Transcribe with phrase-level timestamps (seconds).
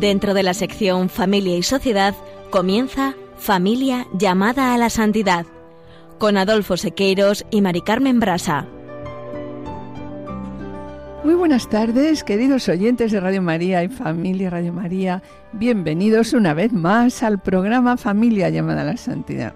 [0.00, 2.14] Dentro de la sección Familia y Sociedad
[2.48, 5.44] comienza Familia llamada a la santidad
[6.18, 8.66] con Adolfo Sequeiros y Mari Carmen Brasa.
[11.22, 15.22] Muy buenas tardes, queridos oyentes de Radio María y Familia Radio María.
[15.52, 19.52] Bienvenidos una vez más al programa Familia llamada a la Santidad.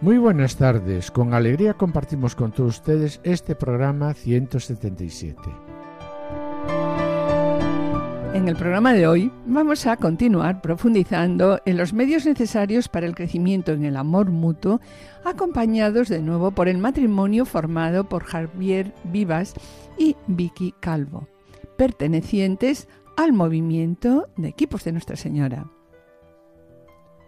[0.00, 5.63] Muy buenas tardes, con alegría compartimos con todos ustedes este programa 177.
[8.34, 13.14] En el programa de hoy vamos a continuar profundizando en los medios necesarios para el
[13.14, 14.80] crecimiento en el amor mutuo,
[15.24, 19.54] acompañados de nuevo por el matrimonio formado por Javier Vivas
[19.96, 21.28] y Vicky Calvo,
[21.76, 25.70] pertenecientes al movimiento de equipos de Nuestra Señora.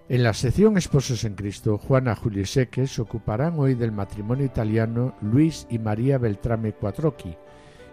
[0.09, 5.69] En la sección Esposos en Cristo, Juana Seque se ocuparán hoy del matrimonio italiano Luis
[5.71, 7.37] y María Beltrame Quattrocchi,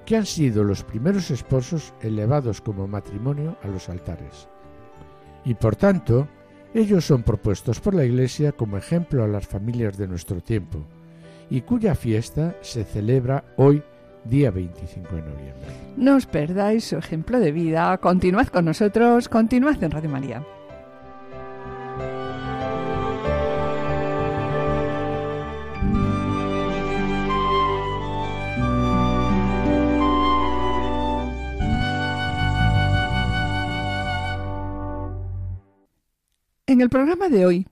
[0.05, 4.47] que han sido los primeros esposos elevados como matrimonio a los altares.
[5.45, 6.27] Y por tanto,
[6.73, 10.85] ellos son propuestos por la Iglesia como ejemplo a las familias de nuestro tiempo,
[11.49, 13.83] y cuya fiesta se celebra hoy,
[14.25, 15.67] día 25 de noviembre.
[15.97, 20.43] No os perdáis su ejemplo de vida, continuad con nosotros, continuad en Radio María.
[36.73, 37.67] En el programa de hoy,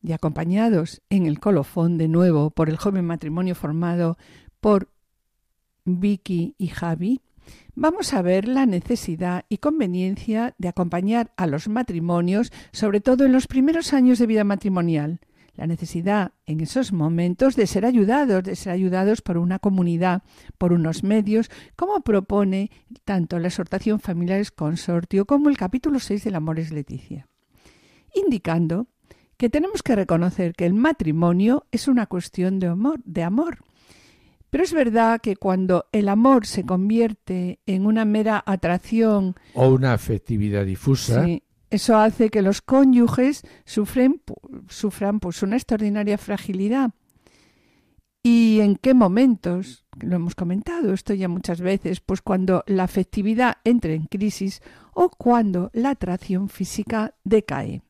[0.00, 4.16] y acompañados en el colofón de nuevo por el joven matrimonio formado
[4.60, 4.92] por
[5.84, 7.20] Vicky y Javi,
[7.74, 13.32] vamos a ver la necesidad y conveniencia de acompañar a los matrimonios, sobre todo en
[13.32, 15.18] los primeros años de vida matrimonial,
[15.56, 20.22] la necesidad en esos momentos de ser ayudados, de ser ayudados por una comunidad,
[20.58, 22.70] por unos medios, como propone
[23.04, 27.26] tanto la exhortación Familiares Consortio como el capítulo 6 del Amores Leticia
[28.18, 28.86] indicando
[29.36, 33.58] que tenemos que reconocer que el matrimonio es una cuestión de amor, de amor.
[34.50, 39.92] Pero es verdad que cuando el amor se convierte en una mera atracción o una
[39.92, 41.26] afectividad difusa,
[41.70, 44.22] eso hace que los cónyuges sufren,
[44.68, 46.90] sufran pues una extraordinaria fragilidad.
[48.22, 49.84] ¿Y en qué momentos?
[50.00, 54.62] Lo hemos comentado esto ya muchas veces, pues cuando la afectividad entra en crisis
[54.94, 57.82] o cuando la atracción física decae.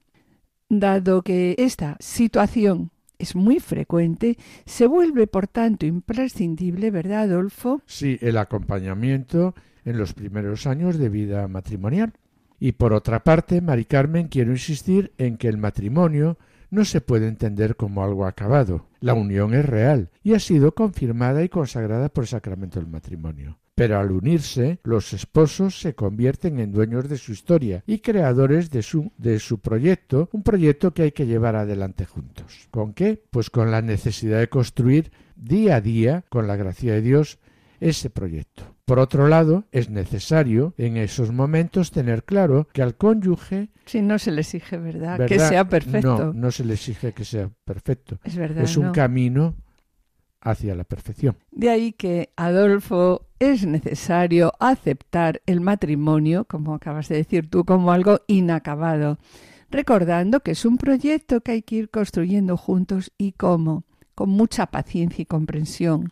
[0.71, 4.37] Dado que esta situación es muy frecuente,
[4.67, 7.81] se vuelve por tanto imprescindible, ¿verdad, Adolfo?
[7.87, 9.55] Sí, el acompañamiento
[9.87, 12.13] en los primeros años de vida matrimonial.
[12.61, 16.37] Y por otra parte, Mari Carmen, quiero insistir en que el matrimonio
[16.71, 18.87] no se puede entender como algo acabado.
[19.01, 23.59] La unión es real y ha sido confirmada y consagrada por el sacramento del matrimonio.
[23.79, 28.83] Pero al unirse, los esposos se convierten en dueños de su historia y creadores de
[28.83, 32.67] su, de su proyecto, un proyecto que hay que llevar adelante juntos.
[32.73, 33.23] ¿Con qué?
[33.31, 37.39] Pues con la necesidad de construir día a día, con la gracia de Dios,
[37.79, 38.65] ese proyecto.
[38.85, 43.69] Por otro lado, es necesario en esos momentos tener claro que al cónyuge...
[43.85, 45.25] Si no se le exige, ¿verdad?
[45.27, 46.19] Que sea perfecto.
[46.19, 48.19] No, no se le exige que sea perfecto.
[48.25, 48.65] Es verdad.
[48.65, 49.55] Es un camino
[50.41, 51.37] hacia la perfección.
[51.51, 57.93] De ahí que, Adolfo, es necesario aceptar el matrimonio, como acabas de decir tú, como
[57.93, 59.19] algo inacabado,
[59.71, 63.85] recordando que es un proyecto que hay que ir construyendo juntos y cómo,
[64.15, 66.11] con mucha paciencia y comprensión.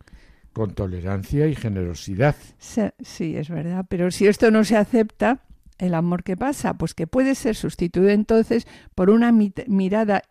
[0.53, 2.37] Con tolerancia y generosidad.
[2.59, 5.43] Sí, es verdad, pero si esto no se acepta,
[5.79, 10.23] el amor que pasa, pues que puede ser sustituido entonces por una mirada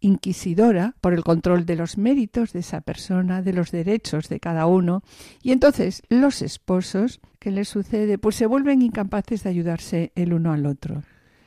[0.00, 4.66] inquisidora por el control de los méritos de esa persona, de los derechos de cada
[4.66, 5.02] uno,
[5.42, 8.18] y entonces los esposos, ¿qué les sucede?
[8.18, 11.02] Pues se vuelven incapaces de ayudarse el uno al otro.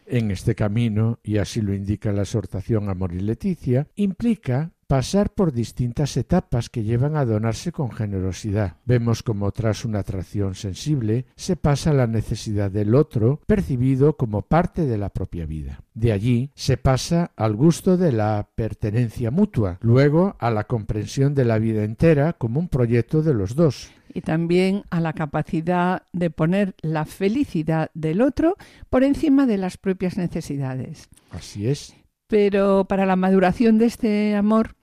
[0.06, 5.54] En este camino, y así lo indica la exhortación Amor y Leticia, implica pasar por
[5.54, 8.78] distintas etapas que llevan a donarse con generosidad.
[8.86, 14.42] Vemos como tras una atracción sensible se pasa a la necesidad del otro percibido como
[14.42, 15.84] parte de la propia vida.
[15.94, 21.46] De allí se pasa al gusto de la pertenencia mutua, luego a la comprensión de
[21.46, 26.32] la vida entera como un proyecto de los dos, y también a la capacidad de
[26.32, 28.56] poner la felicidad del otro
[28.90, 31.10] por encima de las propias necesidades.
[31.30, 31.94] Así es.
[32.28, 34.79] Pero para la maduración de este amor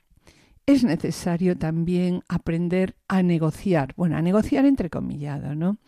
[0.66, 3.94] es necesario también aprender a negociar.
[3.96, 5.78] Bueno, a negociar entrecomillado, ¿no?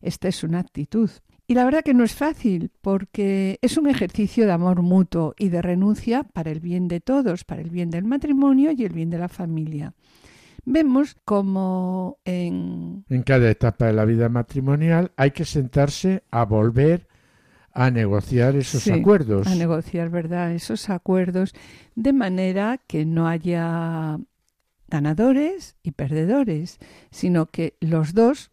[0.00, 1.10] Esta es una actitud.
[1.48, 5.48] Y la verdad que no es fácil, porque es un ejercicio de amor mutuo y
[5.48, 9.10] de renuncia para el bien de todos, para el bien del matrimonio y el bien
[9.10, 9.94] de la familia.
[10.66, 13.04] Vemos como en...
[13.08, 17.08] En cada etapa de la vida matrimonial hay que sentarse a volver
[17.78, 19.46] a negociar esos acuerdos.
[19.46, 20.52] A negociar, ¿verdad?
[20.52, 21.54] Esos acuerdos
[21.94, 24.18] de manera que no haya
[24.88, 26.78] ganadores y perdedores,
[27.12, 28.50] sino que los dos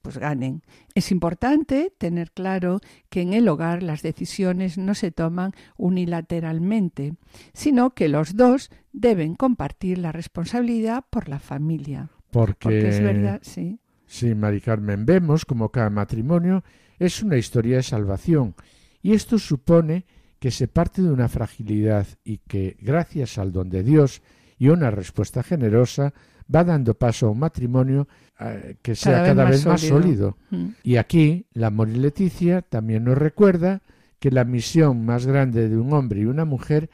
[0.00, 0.62] pues ganen.
[0.94, 2.80] Es importante tener claro
[3.10, 7.14] que en el hogar las decisiones no se toman unilateralmente,
[7.52, 12.08] sino que los dos deben compartir la responsabilidad por la familia.
[12.30, 13.80] Porque, es verdad, sí.
[14.06, 16.64] Sí, Mari Carmen, vemos como cada matrimonio
[17.02, 18.54] es una historia de salvación
[19.02, 20.06] y esto supone
[20.38, 24.22] que se parte de una fragilidad y que, gracias al don de Dios
[24.58, 26.14] y una respuesta generosa,
[26.52, 28.08] va dando paso a un matrimonio
[28.38, 30.36] eh, que sea cada, vez, más, sólido.
[30.50, 30.66] Mm.
[30.82, 33.82] Y aquí, la amor y Leticia también nos recuerda
[34.18, 36.90] que la misión más grande de un hombre y una mujer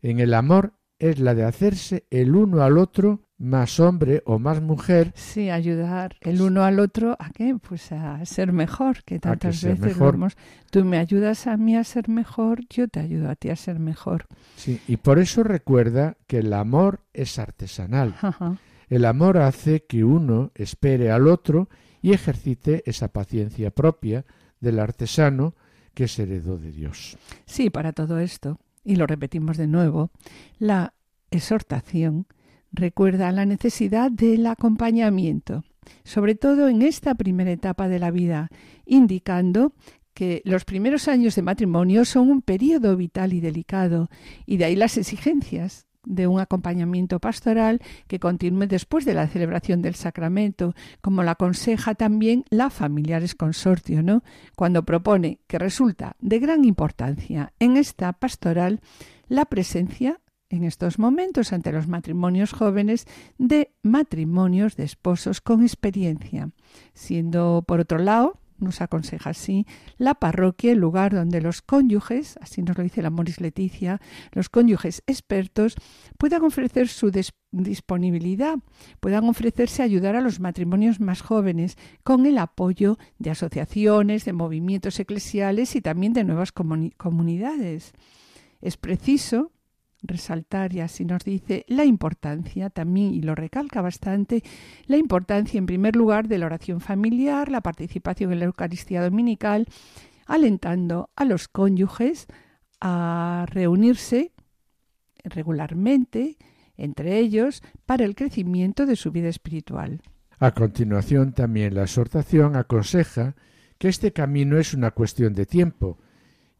[0.00, 4.60] en el amor es la de hacerse el uno al otro más hombre o más
[4.60, 5.12] mujer.
[5.14, 7.56] Sí, ayudar el uno al otro a qué?
[7.60, 10.36] Pues a ser mejor, que tantas veces vemos,
[10.70, 13.78] tú me ayudas a mí a ser mejor, yo te ayudo a ti a ser
[13.78, 14.26] mejor.
[14.56, 18.14] Sí, y por eso recuerda que el amor es artesanal.
[18.88, 21.68] El amor hace que uno espere al otro
[22.00, 24.24] y ejercite esa paciencia propia
[24.60, 25.54] del artesano
[25.92, 27.16] que es heredó de Dios.
[27.44, 30.10] Sí, para todo esto, y lo repetimos de nuevo,
[30.58, 30.94] la
[31.30, 32.26] exhortación
[32.74, 35.64] recuerda la necesidad del acompañamiento,
[36.02, 38.48] sobre todo en esta primera etapa de la vida,
[38.84, 39.72] indicando
[40.12, 44.08] que los primeros años de matrimonio son un periodo vital y delicado,
[44.46, 49.82] y de ahí las exigencias de un acompañamiento pastoral que continúe después de la celebración
[49.82, 54.22] del sacramento, como lo aconseja también la Familiares Consortio, ¿no?
[54.54, 58.80] Cuando propone que resulta de gran importancia en esta pastoral
[59.28, 60.20] la presencia
[60.50, 63.06] en estos momentos ante los matrimonios jóvenes
[63.38, 66.50] de matrimonios de esposos con experiencia,
[66.94, 69.66] siendo por otro lado nos aconseja así
[69.98, 74.00] la parroquia, el lugar donde los cónyuges, así nos lo dice la Moris Leticia,
[74.32, 75.74] los cónyuges expertos
[76.18, 77.10] puedan ofrecer su
[77.50, 78.56] disponibilidad,
[79.00, 84.32] puedan ofrecerse a ayudar a los matrimonios más jóvenes con el apoyo de asociaciones, de
[84.32, 87.92] movimientos eclesiales y también de nuevas comunidades.
[88.60, 89.52] Es preciso
[90.04, 94.42] resaltar y así nos dice la importancia también, y lo recalca bastante,
[94.86, 99.66] la importancia en primer lugar de la oración familiar, la participación en la Eucaristía Dominical,
[100.26, 102.26] alentando a los cónyuges
[102.80, 104.32] a reunirse
[105.24, 106.36] regularmente
[106.76, 110.02] entre ellos para el crecimiento de su vida espiritual.
[110.38, 113.36] A continuación, también la exhortación aconseja
[113.78, 115.98] que este camino es una cuestión de tiempo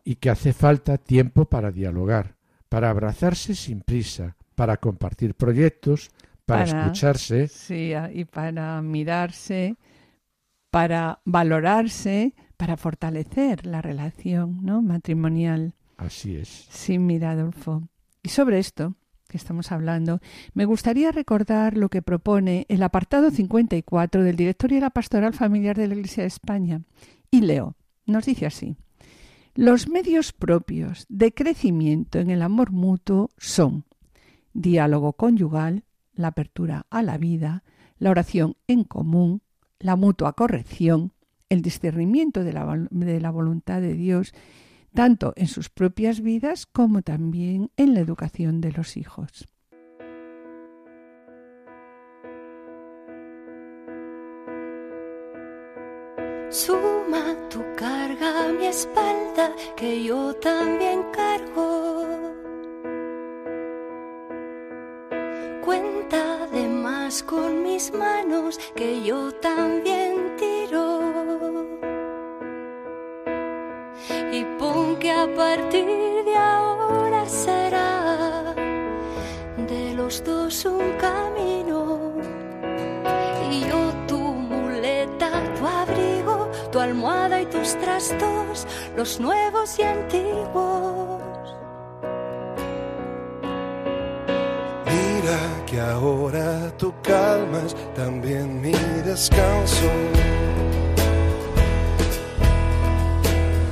[0.05, 2.33] y que hace falta tiempo para dialogar
[2.74, 6.10] para abrazarse sin prisa, para compartir proyectos,
[6.44, 7.46] para, escucharse.
[7.46, 9.76] Sí, y para mirarse,
[10.70, 14.82] para valorarse, para fortalecer la relación ¿no?
[14.82, 15.74] matrimonial.
[15.98, 16.66] Así es.
[16.69, 17.88] Sí, mira, Adolfo.
[18.24, 18.96] Y sobre esto
[19.28, 20.19] que estamos hablando,
[20.52, 25.76] me gustaría recordar lo que propone el apartado 54 del Directorio de la Pastoral Familiar
[25.76, 26.81] de la Iglesia de España.
[27.31, 28.76] Y leo, nos dice así.
[29.56, 33.84] Los medios propios de crecimiento en el amor mutuo son
[34.53, 37.63] diálogo conyugal, la apertura a la vida,
[37.99, 39.43] la oración en común,
[39.79, 41.13] la mutua corrección,
[41.49, 44.34] el discernimiento de la, de la, voluntad de Dios,
[44.93, 49.49] tanto en sus propias vidas como también en la educación de los hijos.
[56.55, 62.05] Suma tu carga a mi espalda, que yo también cargo.
[65.65, 71.01] Cuenta además con mis manos, que yo también tiro.
[74.31, 78.55] Y pon que a partir de ahora será
[79.56, 81.54] de los dos un camino.
[87.64, 91.22] Tus trastos, los nuevos y antiguos.
[94.84, 99.88] Mira que ahora tú calmas también mi descanso.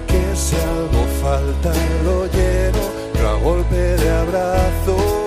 [0.07, 1.73] Que si algo falta
[2.05, 2.85] lo lleno,
[3.19, 5.22] yo a golpe de abrazos.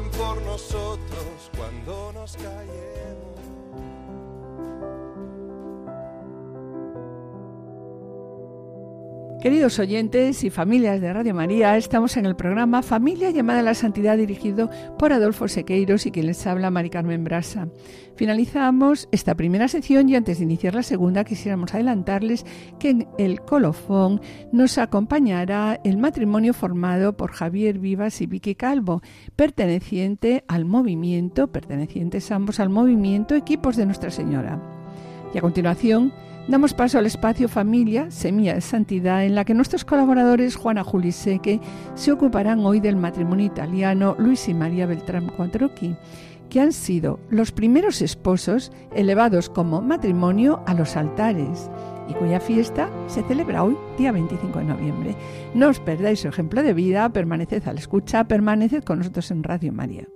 [0.00, 2.91] Por nosotros cuando nos callemos.
[9.42, 13.74] Queridos oyentes y familias de Radio María, estamos en el programa Familia llamada a la
[13.74, 14.70] Santidad dirigido
[15.00, 17.66] por Adolfo Sequeiros y quien les habla Mari Carmen Brasa.
[18.14, 22.46] Finalizamos esta primera sección y antes de iniciar la segunda quisiéramos adelantarles
[22.78, 24.20] que en el colofón
[24.52, 29.02] nos acompañará el matrimonio formado por Javier Vivas y Vicky Calvo,
[29.34, 34.62] perteneciente al movimiento, pertenecientes ambos al movimiento Equipos de Nuestra Señora.
[35.34, 36.12] Y a continuación
[36.48, 41.60] Damos paso al espacio Familia, Semilla de Santidad, en la que nuestros colaboradores Juana Juliseque
[41.94, 45.94] se ocuparán hoy del matrimonio italiano Luis y María Beltrán Quattrocchi,
[46.50, 51.70] que han sido los primeros esposos elevados como matrimonio a los altares
[52.08, 55.16] y cuya fiesta se celebra hoy, día 25 de noviembre.
[55.54, 59.44] No os perdáis su ejemplo de vida, permaneced a la escucha, permaneced con nosotros en
[59.44, 60.08] Radio María.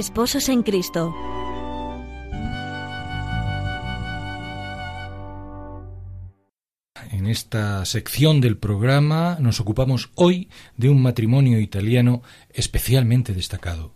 [0.00, 1.14] Esposos en Cristo.
[7.12, 13.92] En esta sección del programa nos ocupamos hoy de un matrimonio italiano especialmente destacado.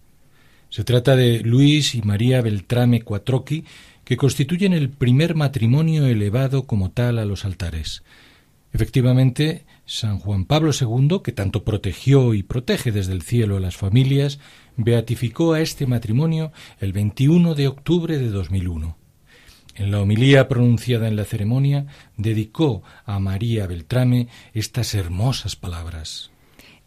[0.69, 3.65] Se trata de Luis y María Beltrame Quattrocchi,
[4.05, 8.03] que constituyen el primer matrimonio elevado como tal a los altares.
[8.75, 13.77] Efectivamente, San Juan Pablo II, que tanto protegió y protege desde el cielo a las
[13.77, 14.39] familias,
[14.77, 18.97] beatificó a este matrimonio el 21 de octubre de 2001.
[19.77, 21.87] En la homilía pronunciada en la ceremonia,
[22.17, 26.31] dedicó a María Beltrame estas hermosas palabras.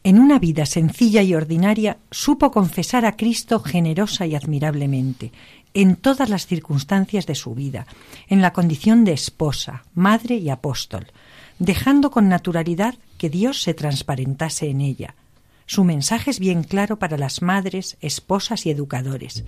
[0.04, 5.34] En una vida sencilla y ordinaria supo confesar a Cristo generosa y admirablemente,
[5.74, 7.86] en todas las circunstancias de su vida,
[8.30, 11.08] en la condición de esposa, madre y apóstol,
[11.60, 15.16] dejando con naturalidad que Dios se transparentase en ella,
[15.66, 19.44] su mensaje es bien claro para las madres, esposas y educadores.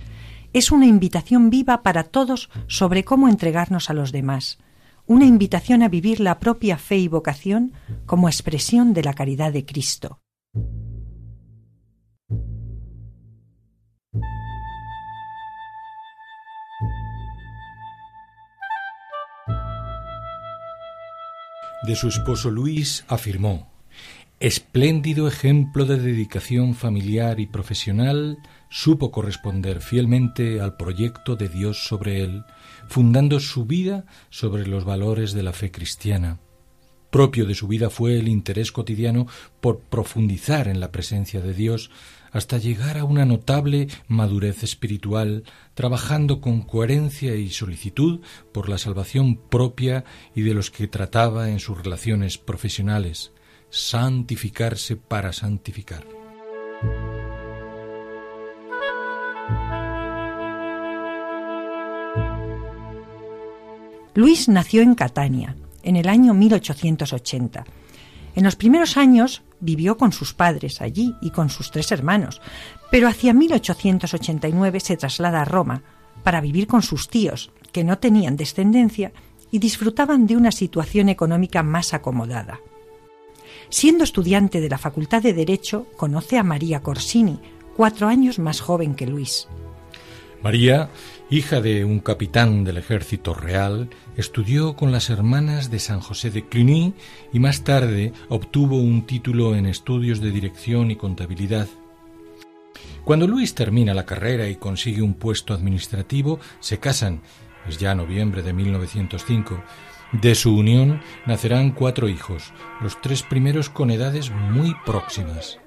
[0.52, 4.58] Es una invitación viva para todos sobre cómo entregarnos a los demás,
[5.06, 7.72] una invitación a vivir la propia fe y vocación
[8.06, 10.20] como expresión de la caridad de Cristo.
[21.82, 23.70] De su esposo Luis afirmó
[24.38, 28.38] Espléndido ejemplo de dedicación familiar y profesional,
[28.70, 32.44] supo corresponder fielmente al proyecto de Dios sobre él,
[32.88, 36.38] fundando su vida sobre los valores de la fe cristiana.
[37.10, 39.26] Propio de su vida fue el interés cotidiano
[39.60, 41.90] por profundizar en la presencia de Dios
[42.32, 45.44] hasta llegar a una notable madurez espiritual,
[45.74, 48.20] trabajando con coherencia y solicitud
[48.52, 53.32] por la salvación propia y de los que trataba en sus relaciones profesionales
[53.70, 56.04] santificarse para santificar.
[64.14, 67.64] Luis nació en Catania, en el año 1880.
[68.34, 72.40] En los primeros años vivió con sus padres allí y con sus tres hermanos,
[72.90, 75.82] pero hacia 1889 se traslada a Roma
[76.22, 79.12] para vivir con sus tíos, que no tenían descendencia
[79.50, 82.60] y disfrutaban de una situación económica más acomodada.
[83.68, 87.40] Siendo estudiante de la Facultad de Derecho, conoce a María Corsini,
[87.76, 89.48] cuatro años más joven que Luis.
[90.42, 90.90] María,
[91.30, 96.44] hija de un capitán del ejército real, estudió con las hermanas de San José de
[96.48, 96.92] Cluny
[97.32, 101.68] y más tarde obtuvo un título en estudios de dirección y contabilidad.
[103.04, 107.20] Cuando Luis termina la carrera y consigue un puesto administrativo, se casan,
[107.68, 109.62] es ya noviembre de 1905,
[110.12, 115.60] de su unión nacerán cuatro hijos, los tres primeros con edades muy próximas.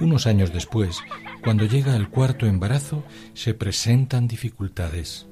[0.00, 1.02] Unos años después,
[1.44, 3.04] cuando llega el cuarto embarazo,
[3.34, 5.26] se presentan dificultades.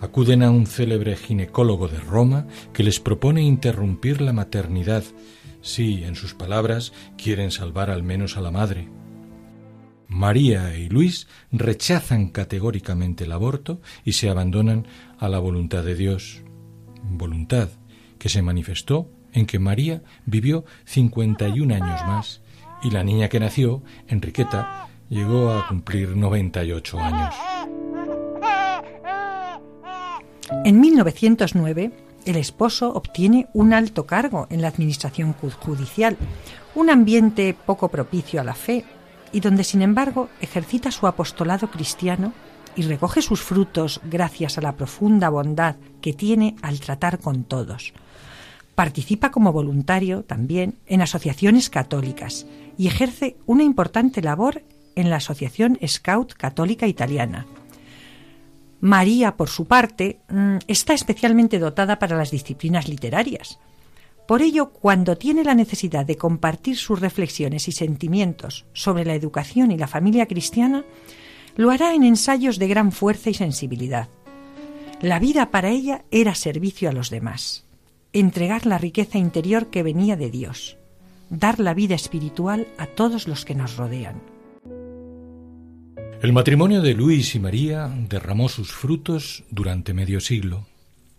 [0.00, 5.02] Acuden a un célebre ginecólogo de Roma que les propone interrumpir la maternidad
[5.60, 8.88] si, en sus palabras, quieren salvar al menos a la madre.
[10.06, 14.86] María y Luis rechazan categóricamente el aborto y se abandonan
[15.18, 16.42] a la voluntad de Dios,
[17.02, 17.70] voluntad
[18.18, 22.43] que se manifestó en que María vivió 51 años más
[22.84, 27.34] y la niña que nació, Enriqueta, llegó a cumplir 98 años.
[30.64, 31.92] En 1909,
[32.26, 36.16] El esposo obtiene un alto cargo en la administración judicial,
[36.74, 38.84] un ambiente poco propicio a la fe
[39.30, 42.32] y donde, sin embargo, ejercita su apostolado cristiano
[42.76, 47.92] y recoge sus frutos gracias a la profunda bondad que tiene al tratar con todos.
[48.74, 54.62] Participa como voluntario también en asociaciones católicas y ejerce una importante labor
[54.96, 57.46] en la Asociación Scout Católica Italiana.
[58.80, 63.58] María, por su parte, mm, está especialmente dotada para las disciplinas literarias.
[64.26, 69.70] Por ello, cuando tiene la necesidad de compartir sus reflexiones y sentimientos sobre la educación
[69.70, 70.84] y la familia cristiana,
[71.56, 74.08] lo hará en ensayos de gran fuerza y sensibilidad.
[75.00, 77.63] La vida para ella era servicio a los demás,
[78.14, 80.78] entregar la riqueza interior que venía de Dios,
[81.30, 84.22] dar la vida espiritual a todos los que nos rodean.
[86.22, 90.66] El matrimonio de Luis y María derramó sus frutos durante medio siglo.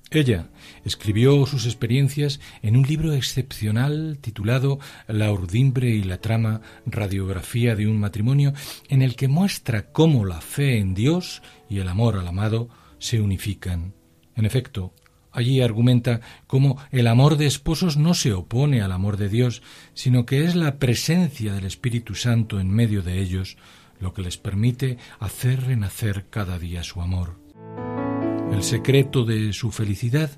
[0.09, 0.47] Ella
[0.85, 7.87] escribió sus experiencias en un libro excepcional titulado La urdimbre y la trama, radiografía de
[7.87, 8.53] un matrimonio,
[8.87, 13.19] en el que muestra cómo la fe en Dios y el amor al amado se
[13.19, 13.93] unifican.
[14.35, 14.93] En efecto,
[15.35, 19.61] allí argumenta cómo el amor de esposos no se opone al amor de Dios,
[19.93, 23.57] sino que es la presencia del Espíritu Santo en medio de ellos
[23.99, 27.45] lo que les permite hacer renacer cada día su amor
[28.55, 30.31] el secreto de su felicidad,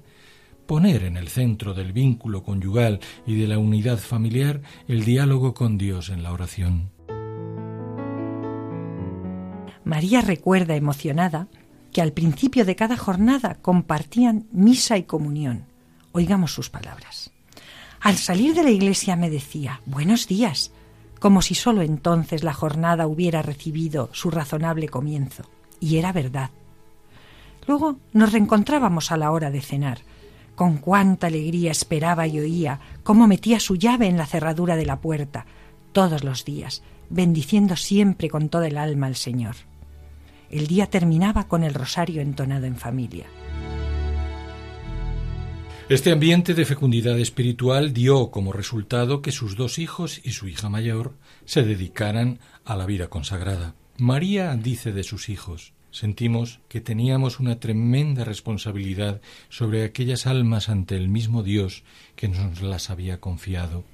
[0.65, 5.78] poner en el centro del vínculo conyugal y de la unidad familiar el diálogo con
[5.78, 6.91] Dios en la oración.
[9.84, 11.48] María recuerda emocionada
[11.91, 15.65] que al principio de cada jornada compartían misa y comunión.
[16.12, 17.32] Oigamos sus palabras.
[18.00, 20.71] Al salir de la iglesia me decía, buenos días,
[21.19, 25.43] como si sólo entonces la jornada hubiera recibido su razonable comienzo.
[25.80, 26.52] Y era verdad.
[27.67, 30.00] Luego nos reencontrábamos a la hora de cenar.
[30.56, 35.00] Con cuánta alegría esperaba y oía cómo metía su llave en la cerradura de la
[35.02, 35.45] puerta,
[35.91, 39.56] todos los días, bendiciendo siempre con toda el alma al Señor.
[40.50, 43.26] El día terminaba con el rosario entonado en familia.
[45.90, 50.68] Este ambiente de fecundidad espiritual dio como resultado que sus dos hijos y su hija
[50.68, 51.14] mayor
[51.46, 53.74] se dedicaran a la vida consagrada.
[53.98, 60.98] María dice de sus hijos, sentimos que teníamos una tremenda responsabilidad sobre aquellas almas ante
[60.98, 61.84] el mismo Dios
[62.18, 63.86] que nos las había confiado.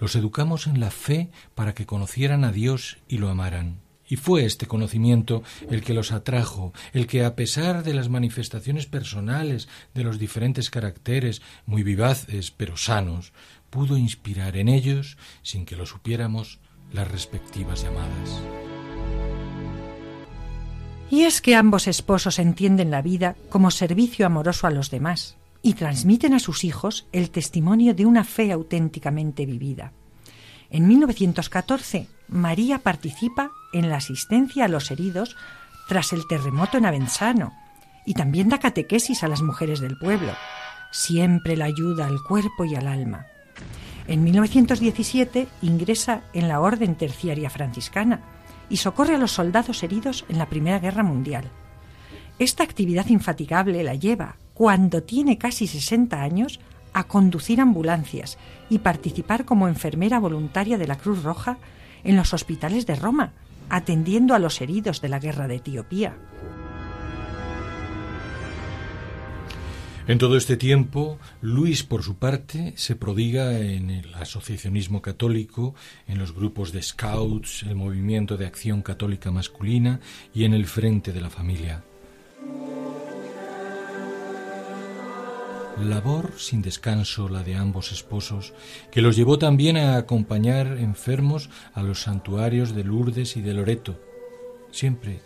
[0.00, 3.78] Los educamos en la fe para que conocieran a Dios y lo amaran.
[4.10, 8.86] Y fue este conocimiento el que los atrajo, el que a pesar de las manifestaciones
[8.86, 13.32] personales de los diferentes caracteres, muy vivaces pero sanos,
[13.70, 16.58] pudo inspirar en ellos, sin que lo supiéramos,
[16.92, 18.42] las respectivas llamadas.
[21.08, 25.74] Y es que ambos esposos entienden la vida como servicio amoroso a los demás y
[25.74, 29.92] transmiten a sus hijos el testimonio de una fe auténticamente vivida.
[30.70, 35.36] En 1914, María participa en la asistencia a los heridos
[35.88, 37.52] tras el terremoto en Avenzano
[38.06, 40.32] y también da catequesis a las mujeres del pueblo.
[40.92, 43.26] Siempre la ayuda al cuerpo y al alma.
[44.06, 48.20] En 1917 ingresa en la Orden Terciaria Franciscana
[48.68, 51.50] y socorre a los soldados heridos en la Primera Guerra Mundial.
[52.38, 56.60] Esta actividad infatigable la lleva, cuando tiene casi 60 años,
[56.92, 61.58] a conducir ambulancias y participar como enfermera voluntaria de la Cruz Roja
[62.04, 63.32] en los hospitales de Roma,
[63.68, 66.16] atendiendo a los heridos de la guerra de Etiopía.
[70.10, 75.76] En todo este tiempo, Luis, por su parte, se prodiga en el asociacionismo católico,
[76.08, 80.00] en los grupos de scouts, el movimiento de acción católica masculina
[80.34, 81.84] y en el frente de la familia.
[85.84, 88.52] Labor sin descanso la de ambos esposos,
[88.90, 94.00] que los llevó también a acompañar enfermos a los santuarios de Lourdes y de Loreto.
[94.70, 95.20] Siempre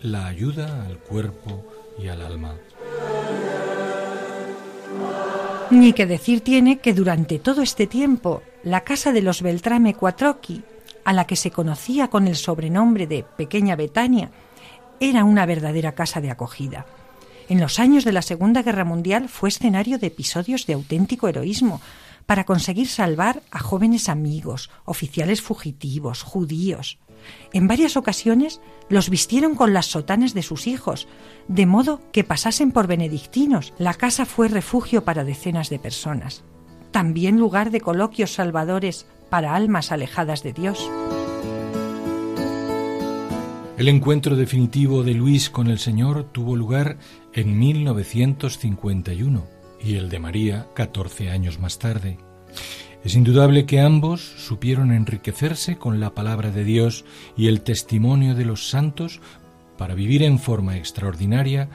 [0.00, 1.64] la ayuda al cuerpo
[1.98, 2.54] y al alma.
[5.70, 10.62] Ni que decir tiene que durante todo este tiempo la casa de los Beltrame Quattrocchi,
[11.04, 14.30] a la que se conocía con el sobrenombre de Pequeña Betania,
[15.00, 16.86] era una verdadera casa de acogida.
[17.52, 21.82] En los años de la Segunda Guerra Mundial fue escenario de episodios de auténtico heroísmo
[22.24, 26.98] para conseguir salvar a jóvenes amigos, oficiales fugitivos, judíos.
[27.52, 31.08] En varias ocasiones los vistieron con las sotanas de sus hijos,
[31.46, 33.74] de modo que pasasen por benedictinos.
[33.76, 36.44] La casa fue refugio para decenas de personas,
[36.90, 40.90] también lugar de coloquios salvadores para almas alejadas de Dios.
[43.82, 46.98] El encuentro definitivo de Luis con el Señor tuvo lugar
[47.34, 49.46] en 1951
[49.82, 52.18] y el de María 14 años más tarde.
[53.04, 57.04] Es indudable que ambos supieron enriquecerse con la palabra de Dios
[57.36, 59.20] y el testimonio de los santos
[59.76, 61.68] para vivir en forma extraordinaria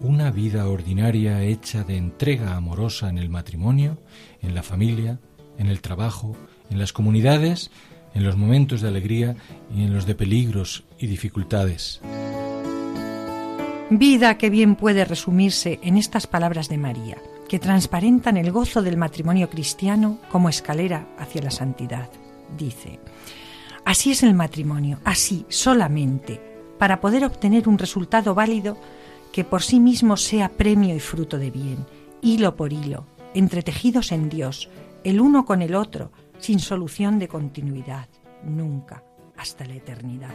[0.00, 3.98] una vida ordinaria hecha de entrega amorosa en el matrimonio,
[4.42, 5.18] en la familia,
[5.56, 6.36] en el trabajo,
[6.68, 7.70] en las comunidades,
[8.14, 9.36] en los momentos de alegría
[9.74, 12.02] y en los de peligros y dificultades.
[13.90, 17.18] Vida que bien puede resumirse en estas palabras de María
[17.48, 22.10] que transparentan el gozo del matrimonio cristiano como escalera hacia la santidad.
[22.58, 22.98] Dice,
[23.84, 26.40] así es el matrimonio, así solamente,
[26.80, 28.76] para poder obtener un resultado válido
[29.32, 31.86] que por sí mismo sea premio y fruto de bien,
[32.22, 34.68] hilo por hilo, entretejidos en Dios,
[35.04, 38.08] el uno con el otro, sin solución de continuidad,
[38.42, 39.04] nunca,
[39.36, 40.34] hasta la eternidad.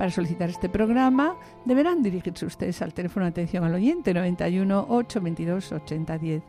[0.00, 1.36] Para solicitar este programa
[1.66, 6.42] deberán dirigirse ustedes al teléfono de atención al oyente 91 822 8010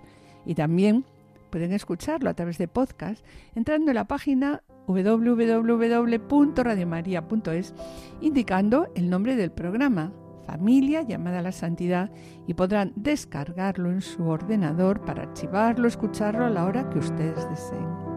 [0.45, 1.03] y también
[1.49, 7.73] pueden escucharlo a través de podcast entrando en la página www.radiomaria.es
[8.21, 10.13] indicando el nombre del programa
[10.47, 12.09] Familia llamada a la Santidad
[12.47, 18.10] y podrán descargarlo en su ordenador para archivarlo, escucharlo a la hora que ustedes deseen.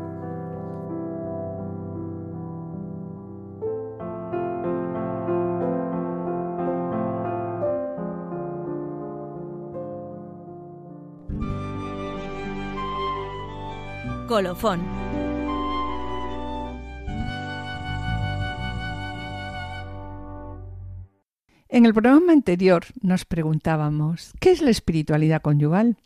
[21.68, 25.98] En el programa anterior nos preguntábamos, ¿qué es la espiritualidad conyugal?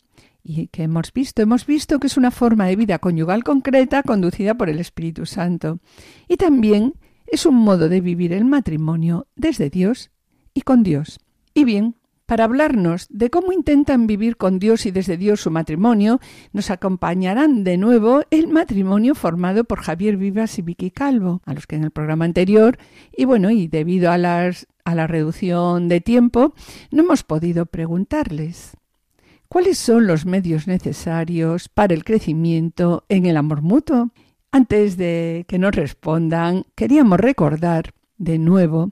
[0.43, 1.41] ¿Y qué hemos visto?
[1.41, 5.79] Hemos visto que es una forma de vida conyugal concreta conducida por el Espíritu Santo.
[6.27, 6.93] Y también
[7.25, 10.11] es un modo de vivir el matrimonio desde Dios
[10.53, 11.19] y con Dios.
[11.55, 11.95] Y bien,
[12.29, 16.19] para hablarnos de cómo intentan vivir con Dios y desde Dios su matrimonio,
[16.53, 21.65] nos acompañarán de nuevo el matrimonio formado por Javier Vivas y Vicky Calvo, a los
[21.65, 22.77] que en el programa anterior,
[23.17, 26.53] y bueno, y debido a, las, a la reducción de tiempo,
[26.91, 28.77] no hemos podido preguntarles.
[29.47, 34.11] ¿Cuáles son los medios necesarios para el crecimiento en el amor mutuo?
[34.51, 38.91] Antes de que nos respondan, queríamos recordar de nuevo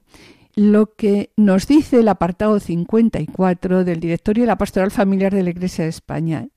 [0.58, 5.50] lo que nos dice el apartado 54 del Directorio de la Pastoral Familiar de la
[5.50, 6.48] Iglesia de España.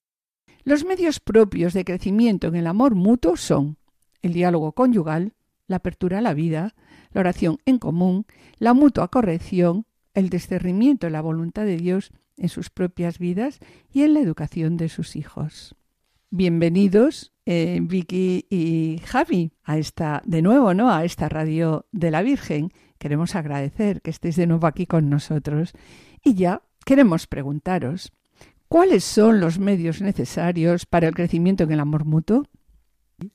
[0.64, 3.78] Los medios propios de crecimiento en el amor mutuo son
[4.24, 5.34] el diálogo conyugal,
[5.68, 6.74] la apertura a la vida,
[7.12, 8.26] la oración en común,
[8.58, 9.86] la mutua corrección,
[10.16, 13.60] el discernimiento de la voluntad de Dios en sus propias vidas
[13.94, 15.76] y en la educación de sus hijos.
[16.32, 20.92] Bienvenidos eh, Vicky y Javi a esta de nuevo, ¿no?
[20.92, 25.74] A esta radio de la Virgen Queremos agradecer que estéis de nuevo aquí con nosotros
[26.24, 28.12] y ya queremos preguntaros,
[28.68, 32.46] ¿cuáles son los medios necesarios para el crecimiento en el amor mutuo?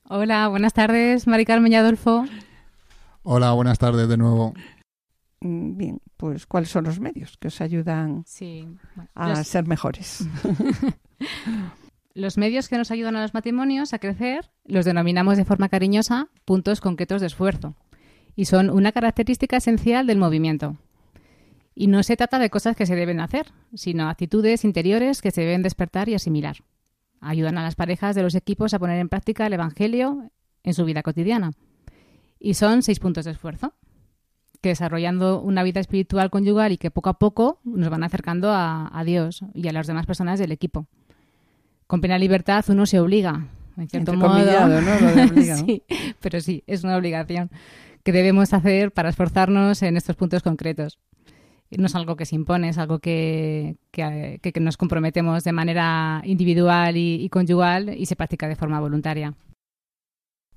[0.04, 2.26] Hola, buenas tardes, Mari Carmen y Adolfo.
[3.24, 4.54] Hola, buenas tardes de nuevo.
[5.40, 8.24] Mm, bien, pues ¿cuáles son los medios que os ayudan
[9.16, 10.28] a ser mejores?
[12.14, 16.28] los medios que nos ayudan a los matrimonios a crecer los denominamos de forma cariñosa
[16.44, 17.74] puntos concretos de esfuerzo
[18.36, 20.76] y son una característica esencial del movimiento.
[21.74, 25.40] Y no se trata de cosas que se deben hacer, sino actitudes interiores que se
[25.40, 26.58] deben despertar y asimilar.
[27.20, 30.30] Ayudan a las parejas de los equipos a poner en práctica el Evangelio
[30.62, 31.52] en su vida cotidiana.
[32.38, 33.72] Y son seis puntos de esfuerzo,
[34.60, 39.02] que desarrollando una vida espiritual conyugal y que poco a poco nos van acercando a,
[39.04, 40.86] Dios y a las demás personas del equipo.
[41.86, 44.68] Con plena libertad uno se obliga, en cierto modo.
[44.68, 45.56] ¿no?
[45.56, 45.82] sí,
[46.20, 47.50] pero sí, es una obligación
[48.06, 51.00] que debemos hacer para esforzarnos en estos puntos concretos.
[51.76, 53.76] No es algo que se impone, es algo que,
[54.60, 59.34] nos comprometemos de manera individual y, conyugal y se practica de forma voluntaria.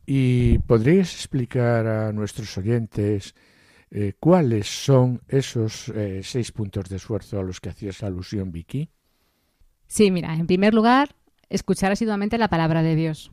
[0.06, 3.34] ¿Y podrías explicar a nuestros oyentes
[3.90, 8.92] eh, cuáles son esos eh, seis puntos de esfuerzo a los que hacías alusión, Vicky?
[9.88, 11.16] Sí, mira, en primer lugar,
[11.50, 13.32] escuchar asiduamente la palabra de Dios.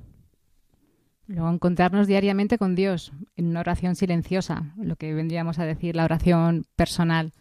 [1.27, 6.05] Luego encontrarnos diariamente con Dios en una oración silenciosa, lo que vendríamos a decir la
[6.05, 7.33] oración personal.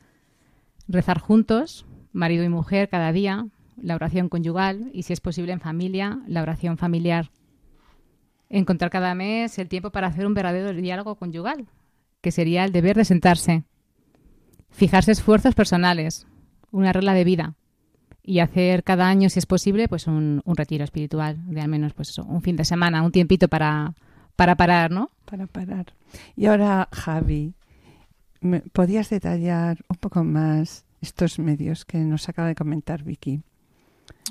[0.88, 5.60] Rezar juntos, marido y mujer, cada día, la oración conyugal y, si es posible, en
[5.60, 7.30] familia, la oración familiar.
[8.50, 11.68] Encontrar cada mes el tiempo para hacer un verdadero diálogo conyugal,
[12.22, 13.64] que sería el deber de sentarse.
[14.72, 16.28] Fijarse esfuerzos personales,
[16.72, 17.56] una regla de vida
[18.26, 21.94] y hacer cada año, si es posible, pues un, un retiro espiritual de al menos
[21.94, 23.94] pues eso, un fin de semana, un tiempito para,
[24.36, 25.12] para parar, ¿no?
[25.26, 25.94] Para parar.
[26.36, 27.54] Y ahora, Javi,
[28.42, 33.42] ¿me ¿podías detallar un poco más estos medios que nos acaba de comentar Vicky?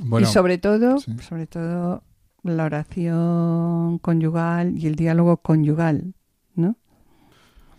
[0.02, 1.16] Bueno, y sobre todo, sí.
[1.20, 2.02] sobre todo
[2.42, 6.14] la oración conyugal y el diálogo conyugal,
[6.56, 6.76] ¿no?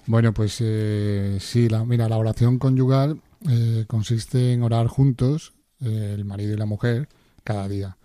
[0.07, 6.13] Bueno, pues eh, sí, la, mira, la oración conyugal eh, consiste en orar juntos, eh,
[6.15, 7.09] el marido y la mujer,
[7.43, 7.97] cada día.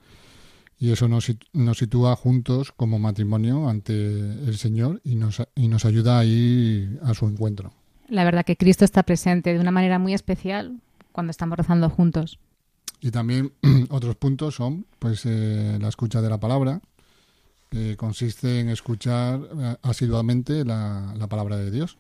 [0.79, 5.85] Y eso nos, nos sitúa juntos como matrimonio ante el Señor y nos, y nos
[5.85, 7.73] ayuda a ir a su encuentro.
[8.09, 10.81] La verdad que Cristo está presente de una manera muy especial
[11.13, 12.39] cuando estamos rezando juntos.
[13.01, 13.53] Y también
[13.91, 16.81] otros puntos son pues eh, la escucha de la palabra,
[17.69, 21.99] que consiste en escuchar eh, asiduamente la, la palabra de Dios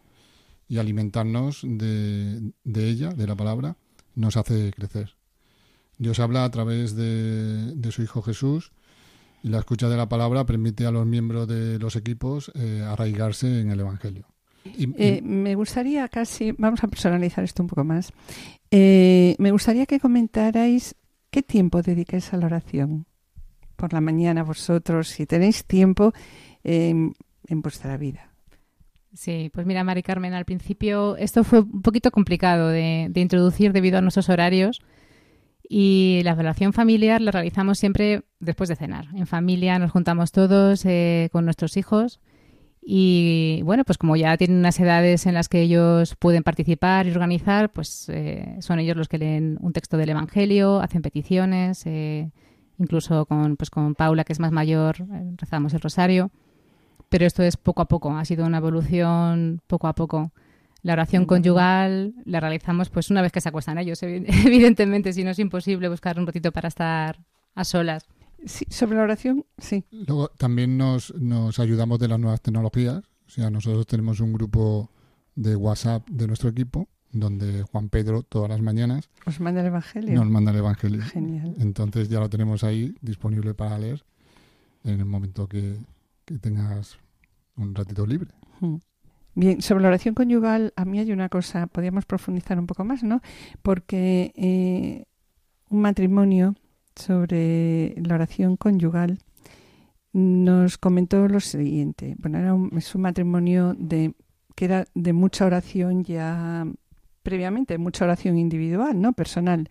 [0.68, 3.76] y alimentarnos de, de ella, de la palabra,
[4.14, 5.19] nos hace crecer.
[6.00, 8.72] Dios habla a través de, de su Hijo Jesús
[9.42, 13.60] y la escucha de la palabra permite a los miembros de los equipos eh, arraigarse
[13.60, 14.26] en el Evangelio.
[14.64, 18.12] Y- y- Eh, me gustaría casi, vamos a personalizar esto un poco más.
[18.70, 20.94] Eh, me gustaría que comentarais
[21.30, 23.04] qué tiempo dedicáis a la oración.
[23.76, 26.12] Por la mañana vosotros, si tenéis tiempo
[26.64, 27.14] en,
[27.46, 28.30] en vuestra vida.
[29.12, 33.72] Sí, pues mira, Mari Carmen, al principio esto fue un poquito complicado de, de introducir
[33.72, 34.80] debido a nuestros horarios
[35.72, 39.06] y la relación familiar la realizamos siempre después de cenar.
[39.14, 42.20] En familia nos juntamos todos eh, con nuestros hijos
[42.82, 47.12] y bueno, pues como ya tienen unas edades en las que ellos pueden participar y
[47.12, 52.32] organizar, pues eh, son ellos los que leen un texto del Evangelio, hacen peticiones, eh,
[52.76, 56.32] incluso con, pues con Paula, que es más mayor, eh, rezamos el rosario
[57.10, 60.30] pero esto es poco a poco, ha sido una evolución poco a poco.
[60.82, 65.24] La oración conyugal la realizamos pues una vez que se acuestan ellos, evi- evidentemente, si
[65.24, 67.18] no es imposible buscar un ratito para estar
[67.54, 68.06] a solas.
[68.46, 69.84] Sí, sobre la oración, sí.
[69.90, 73.02] Luego también nos, nos ayudamos de las nuevas tecnologías.
[73.26, 74.90] O sea, nosotros tenemos un grupo
[75.34, 80.14] de WhatsApp de nuestro equipo donde Juan Pedro todas las mañanas Os manda el Evangelio.
[80.14, 81.02] nos manda el Evangelio.
[81.02, 81.54] Genial.
[81.58, 84.04] Entonces ya lo tenemos ahí disponible para leer
[84.84, 85.76] en el momento que,
[86.24, 86.96] que tengas
[87.56, 88.30] un ratito libre.
[88.60, 88.76] Mm.
[89.34, 93.02] Bien, sobre la oración conyugal, a mí hay una cosa, podríamos profundizar un poco más,
[93.02, 93.20] ¿no?
[93.62, 95.04] Porque eh,
[95.68, 96.56] un matrimonio
[96.96, 99.18] sobre la oración conyugal
[100.12, 102.16] nos comentó lo siguiente.
[102.18, 104.14] Bueno, era un, un matrimonio de
[104.56, 106.66] que era de mucha oración ya
[107.22, 109.12] previamente, mucha oración individual, ¿no?
[109.12, 109.68] Personal.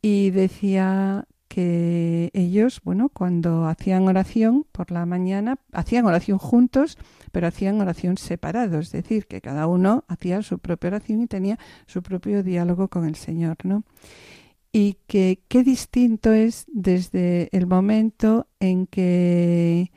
[0.00, 6.98] Y decía que ellos, bueno, cuando hacían oración por la mañana, hacían oración juntos,
[7.32, 11.58] pero hacían oración separados, es decir, que cada uno hacía su propia oración y tenía
[11.86, 13.84] su propio diálogo con el Señor, ¿no?
[14.72, 19.90] Y que qué distinto es desde el momento en que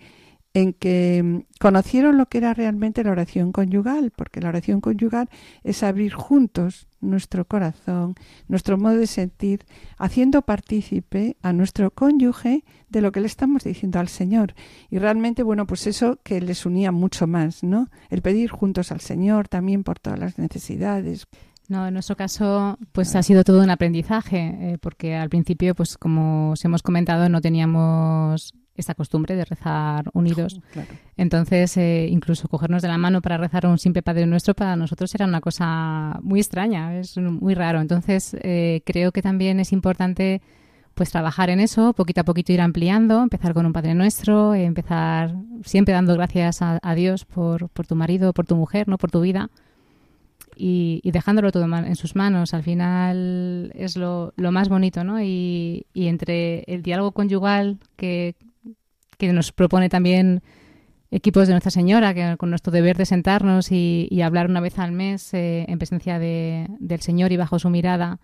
[0.54, 5.30] en que mm, conocieron lo que era realmente la oración conyugal, porque la oración conyugal
[5.64, 8.16] es abrir juntos nuestro corazón,
[8.48, 9.66] nuestro modo de sentir,
[9.98, 14.54] haciendo partícipe a nuestro cónyuge de lo que le estamos diciendo al Señor.
[14.90, 17.90] Y realmente, bueno, pues eso que les unía mucho más, ¿no?
[18.10, 21.28] El pedir juntos al Señor también por todas las necesidades.
[21.70, 26.00] No, en nuestro caso, pues ha sido todo un aprendizaje, eh, porque al principio, pues
[26.00, 30.60] como os hemos comentado, no teníamos esta costumbre de rezar unidos.
[30.72, 30.90] Claro.
[31.18, 35.14] Entonces, eh, incluso cogernos de la mano para rezar un simple Padre Nuestro para nosotros
[35.16, 37.82] era una cosa muy extraña, es muy raro.
[37.82, 40.42] Entonces, eh, creo que también es importante
[40.94, 44.66] pues trabajar en eso, poquito a poquito ir ampliando, empezar con un Padre Nuestro, eh,
[44.66, 48.98] empezar siempre dando gracias a, a Dios por, por tu marido, por tu mujer, no
[48.98, 49.50] por tu vida
[50.60, 52.54] y, y dejándolo todo en sus manos.
[52.54, 55.24] Al final es lo, lo más bonito, ¿no?
[55.24, 58.36] Y, y entre el diálogo conyugal que,
[59.20, 60.42] que nos propone también
[61.12, 64.80] equipos de Nuestra Señora, que con nuestro deber de sentarnos y, y hablar una vez
[64.80, 68.20] al mes eh, en presencia de- del Señor y bajo su mirada,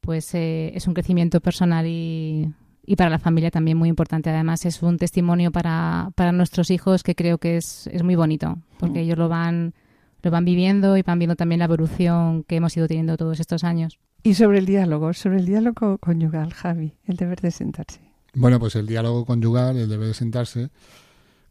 [0.00, 2.52] pues eh, es un crecimiento personal y,
[2.86, 4.30] y para la familia también muy importante.
[4.30, 8.58] Además, es un testimonio para, para nuestros hijos que creo que es, es muy bonito,
[8.78, 9.02] porque Mm.
[9.02, 9.74] ellos lo van,
[10.22, 13.64] lo van viviendo y van viendo también la evolución que hemos ido teniendo todos estos
[13.64, 13.98] años.
[14.22, 18.00] Y sobre el diálogo, sobre el diálogo conyugal, Javi, el deber de sentarse.
[18.34, 20.70] Bueno, pues el diálogo conyugal, el deber de sentarse,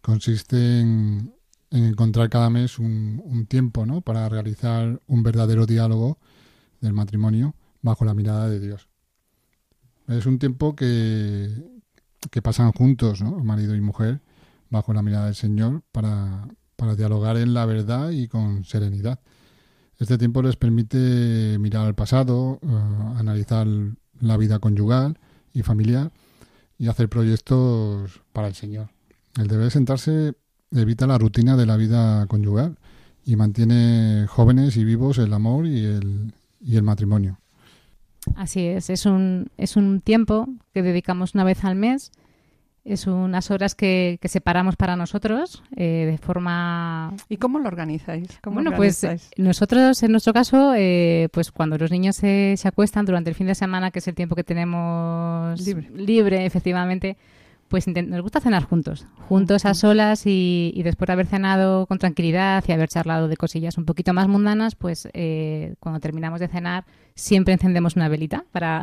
[0.02, 1.34] consiste en,
[1.72, 4.02] encontrar cada mes un, un, tiempo ¿no?
[4.02, 6.20] para realizar un verdadero diálogo
[6.80, 8.88] del matrimonio bajo la mirada de Dios.
[10.08, 11.50] Es un tiempo que,
[12.32, 13.44] que pasan juntos, ¿no?
[13.44, 14.22] marido y mujer,
[14.70, 19.20] bajo la mirada del Señor, para, para dialogar en la verdad y con serenidad.
[20.00, 22.68] Este tiempo les permite mirar al pasado, eh,
[23.18, 23.68] analizar
[24.20, 25.20] la vida conyugal
[25.54, 26.12] y familiar
[26.78, 28.90] y hacer proyectos para el Señor.
[29.40, 30.34] El deber sentarse
[30.72, 32.78] evita la rutina de la vida conyugal
[33.26, 37.40] y mantiene jóvenes y vivos el amor y el, y el matrimonio.
[38.36, 42.12] Así es, es un, es un tiempo que dedicamos una vez al mes
[42.88, 47.14] es unas horas que, separamos para nosotros eh, de forma...
[47.30, 48.40] ¿Y cómo lo organizáis?
[48.46, 49.06] bueno, pues
[49.38, 53.48] nosotros, en nuestro caso, eh, pues cuando los niños se, se, acuestan durante el fin
[53.48, 57.18] de semana, que es el tiempo que tenemos libre, libre efectivamente,
[57.68, 62.64] pues nos gusta cenar juntos, juntos a solas y, después de haber cenado con tranquilidad
[62.68, 66.86] y haber charlado de cosillas un poquito más mundanas, pues eh, cuando terminamos de cenar
[67.16, 68.82] siempre encendemos una velita para,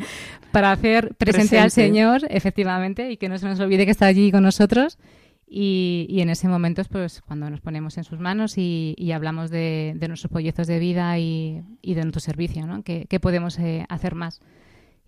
[0.52, 4.30] para hacer presente, al Señor, efectivamente, y que no se nos olvide que está allí
[4.30, 4.98] con nosotros.
[5.48, 9.96] Y, en ese momento es pues cuando nos ponemos en sus manos y, hablamos de,
[10.08, 12.82] nuestros proyectos de vida y, de nuestro servicio, ¿no?
[12.82, 14.40] ¿Qué, podemos eh, hacer más?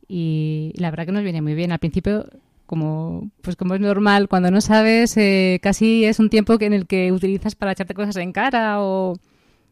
[0.07, 1.73] Y la verdad que nos viene muy bien.
[1.73, 2.27] Al principio
[2.69, 6.87] como pues como es normal cuando no sabes eh, casi es un tiempo en el
[6.87, 9.17] que utilizas para echarte cosas en cara o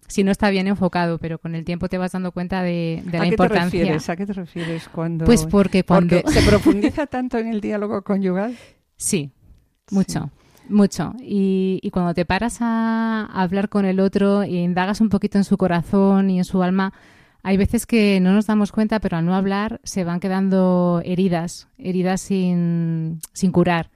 [0.09, 3.27] si no está bien enfocado pero con el tiempo te vas dando cuenta de, la
[3.27, 4.09] importancia te refieres?
[4.09, 8.57] ¿a qué te refieres cuando pues porque cuando se profundiza tanto en el diálogo conyugal
[8.97, 9.31] sí
[9.91, 10.31] mucho
[10.69, 11.15] mucho.
[11.21, 15.45] Y, y, cuando te paras a hablar con el otro e indagas un poquito en
[15.45, 16.93] su corazón y en su alma
[17.47, 21.69] hay veces que no nos damos cuenta, pero al no hablar se van quedando heridas,
[21.79, 23.93] heridas sin, sin curar.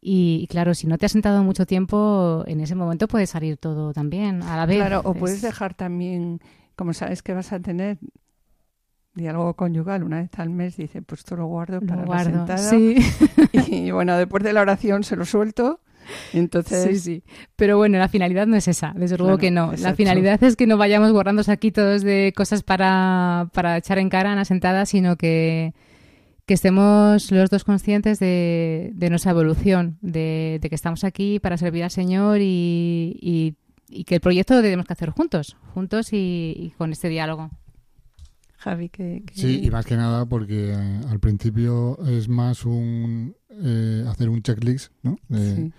[0.00, 3.92] Y, claro, si no te has sentado mucho tiempo, en ese momento puede salir todo
[3.92, 4.78] también a la vez.
[4.78, 6.40] Claro, o puedes dejar también,
[6.76, 7.98] como sabes que vas a tener
[9.12, 12.70] diálogo conyugal una vez al mes, dice, pues esto lo guardo para la sentada.
[12.70, 12.96] Sí.
[13.52, 15.80] Y bueno, después de la oración se lo suelto
[16.32, 17.22] entonces, sí, sí.
[17.56, 19.72] Pero bueno, la finalidad no es esa, desde luego que no.
[19.78, 24.32] La finalidad es que no vayamos guardando saquitos de cosas para, para echar en cara
[24.32, 25.74] a la sentada, sino que,
[26.48, 31.84] que estemos los dos conscientes de, de nuestra evolución, de, que estamos aquí para servir
[31.84, 33.54] al Señor y,
[33.90, 37.50] y, que el proyecto lo tenemos que hacer juntos, juntos y, con este diálogo.
[38.68, 44.04] Javi, que, Sí, y más que nada porque eh, al principio es más un eh,
[44.06, 45.16] hacer un checklist, ¿no?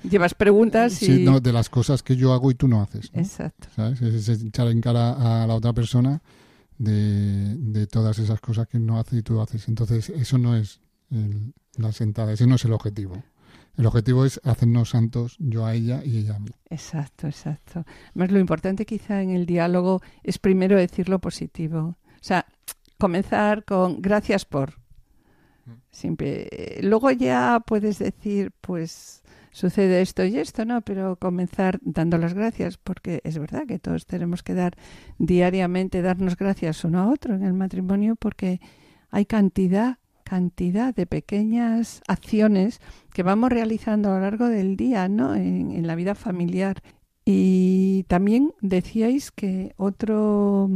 [0.09, 1.23] Llevas preguntas y...
[1.23, 3.11] no, de las cosas que yo hago y tú no haces.
[3.13, 3.67] Exacto.
[3.75, 4.01] ¿Sabes?
[4.01, 6.21] Es, echar en cara a la otra persona
[6.79, 9.67] de, todas esas cosas que no hace y tú haces.
[9.67, 10.81] Entonces, eso no es
[11.77, 13.21] la sentada, ese no es el objetivo.
[13.77, 16.49] El objetivo es hacernos santos yo a ella y ella a mí.
[16.69, 17.85] Exacto, exacto.
[18.15, 21.97] Más lo importante quizá en el diálogo es primero decir lo positivo.
[22.19, 22.45] O sea,
[22.99, 24.75] comenzar con gracias por,
[25.91, 26.79] Siempre.
[26.81, 30.81] Luego ya puedes decir, pues sucede esto y esto, ¿no?
[30.81, 34.77] Pero comenzar dando las gracias, porque es verdad que todos tenemos que dar
[35.17, 38.61] diariamente, darnos gracias uno a otro en el matrimonio, porque
[39.09, 42.79] hay cantidad, cantidad de pequeñas acciones
[43.13, 45.35] que vamos realizando a lo largo del día, ¿no?
[45.35, 46.81] En, en la vida familiar.
[47.25, 50.69] Y también decíais que otro,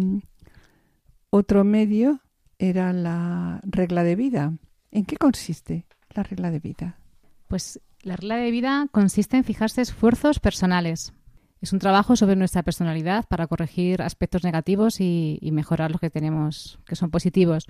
[1.35, 2.21] otro medio
[2.59, 4.53] era la regla de vida.
[4.91, 6.99] ¿En qué consiste la regla de vida?
[7.47, 11.11] Pues la regla de vida consiste en fijarse esfuerzos personales.
[11.59, 16.77] Es un trabajo sobre nuestra personalidad para corregir aspectos negativos y, mejorar los que tenemos,
[16.85, 17.65] que son positivos.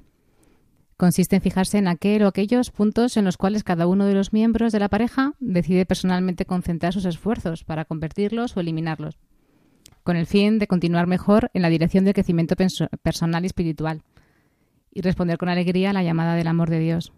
[0.98, 4.34] Consiste en fijarse en aquel o aquellos puntos en los cuales cada uno de los
[4.34, 9.20] miembros de la pareja decide personalmente concentrar sus esfuerzos para convertirlos o eliminarlos,
[10.04, 12.56] con el fin de continuar mejor en la dirección del crecimiento
[13.02, 14.04] personal y espiritual
[14.92, 17.14] y responder con alegría a la llamada del amor de Dios.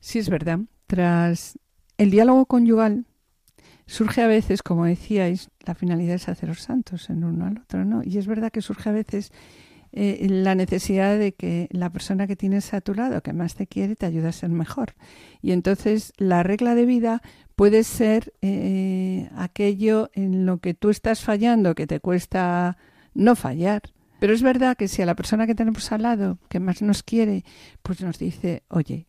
[0.00, 0.60] Sí, es verdad.
[0.86, 1.58] Tras
[1.98, 3.06] el diálogo conyugal
[3.86, 8.02] surge a veces, como decíais, la finalidad es haceros santos en uno al otro, ¿no?
[8.04, 9.32] Y es verdad que surge a veces
[9.92, 13.66] eh, la necesidad de que la persona que tienes a tu lado, que más te
[13.66, 14.94] quiere, te ayude a ser mejor.
[15.42, 17.22] Y entonces la regla de vida
[17.56, 22.78] puede ser eh, aquello en lo que tú estás fallando, que te cuesta
[23.14, 23.82] no fallar.
[24.18, 27.02] Pero es verdad que si a la persona que tenemos al lado, que más nos
[27.02, 27.44] quiere,
[27.82, 29.06] pues nos dice, oye,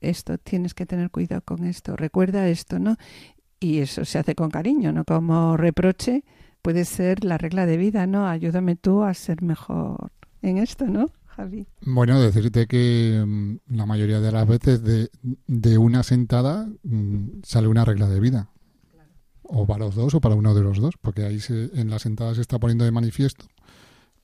[0.00, 2.96] esto tienes que tener cuidado con esto, recuerda esto, ¿no?
[3.60, 6.24] Y eso se hace con cariño, no como reproche,
[6.62, 8.26] puede ser la regla de vida, ¿no?
[8.28, 11.06] Ayúdame tú a ser mejor en esto, ¿no?
[11.26, 11.66] Javi.
[11.82, 15.10] Bueno, decirte que mm, la mayoría de las veces de,
[15.46, 18.50] de una sentada mm, sale una regla de vida.
[19.42, 21.98] O para los dos o para uno de los dos, porque ahí se- en la
[21.98, 23.46] sentada se está poniendo de manifiesto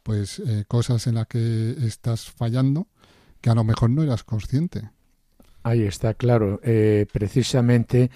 [0.02, 2.86] pues eh, cosas en las que estás fallando
[3.40, 4.90] que a lo mejor no eras consciente.
[5.62, 6.60] Ahí está, claro.
[6.62, 8.10] Eh, precisamente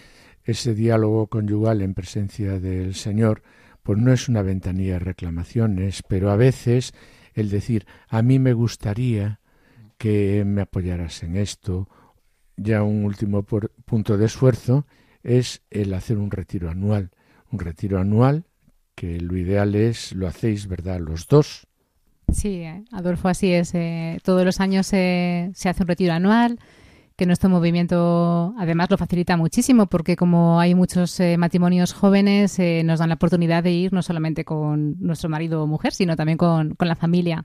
[0.45, 3.43] ese diálogo conyugal en presencia del Señor,
[3.83, 6.93] pues no es una ventanilla de reclamaciones, pero a veces
[7.35, 9.41] el decir, a mí me gustaría
[9.99, 11.89] que me apoyaras en esto,
[12.57, 14.87] ya un último por- punto de esfuerzo,
[15.23, 17.11] es el hacer un retiro anual.
[17.53, 18.45] Un retiro anual
[18.95, 21.01] que lo ideal es, lo hacéis, ¿verdad?
[21.01, 21.67] Los dos.
[22.33, 23.75] Sí, eh, Adolfo, así es.
[23.75, 26.59] eh, todos los años se hace un retiro anual,
[27.21, 32.81] que nuestro movimiento además lo facilita muchísimo, porque como hay muchos eh, matrimonios jóvenes, eh,
[32.83, 36.39] nos dan la oportunidad de ir no solamente con nuestro marido o mujer, sino también
[36.39, 37.45] con, con la familia.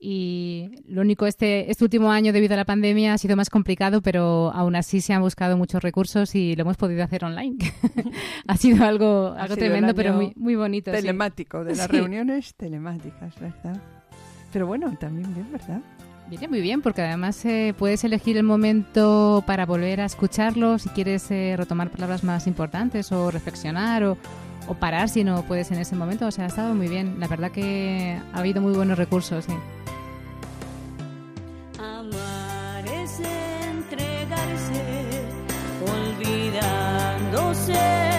[0.00, 4.00] Y lo único, este, este último año debido a la pandemia ha sido más complicado,
[4.00, 7.56] pero aún así se han buscado muchos recursos y lo hemos podido hacer online.
[8.46, 10.90] ha sido algo, Ha algo sido tremendo, pero muy, muy bonito.
[10.90, 10.96] sí.
[10.96, 11.92] Telemático, de las Sí.
[11.98, 13.78] reuniones telemáticas, ¿verdad?
[14.52, 15.82] Pero bueno, también bien, ¿verdad?
[16.28, 20.88] Viene muy bien porque además eh, puedes elegir el momento para volver a escucharlo si
[20.88, 24.18] quieres eh, retomar palabras más importantes o reflexionar o,
[24.66, 26.26] o parar si no puedes en ese momento.
[26.26, 27.20] O sea, ha estado muy bien.
[27.20, 29.44] La verdad que ha habido muy buenos recursos.
[29.44, 29.52] sí.
[31.78, 33.20] Amar es
[33.70, 34.82] entregarse,
[35.86, 38.15] olvidándose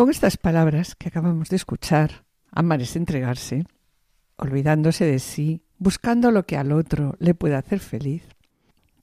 [0.00, 3.66] con estas palabras que acabamos de escuchar, amar es entregarse,
[4.36, 8.22] olvidándose de sí, buscando lo que al otro le puede hacer feliz.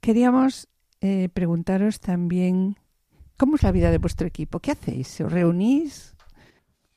[0.01, 0.69] Queríamos
[1.01, 2.77] eh, preguntaros también
[3.37, 5.21] cómo es la vida de vuestro equipo, ¿qué hacéis?
[5.21, 6.15] ¿Os reunís?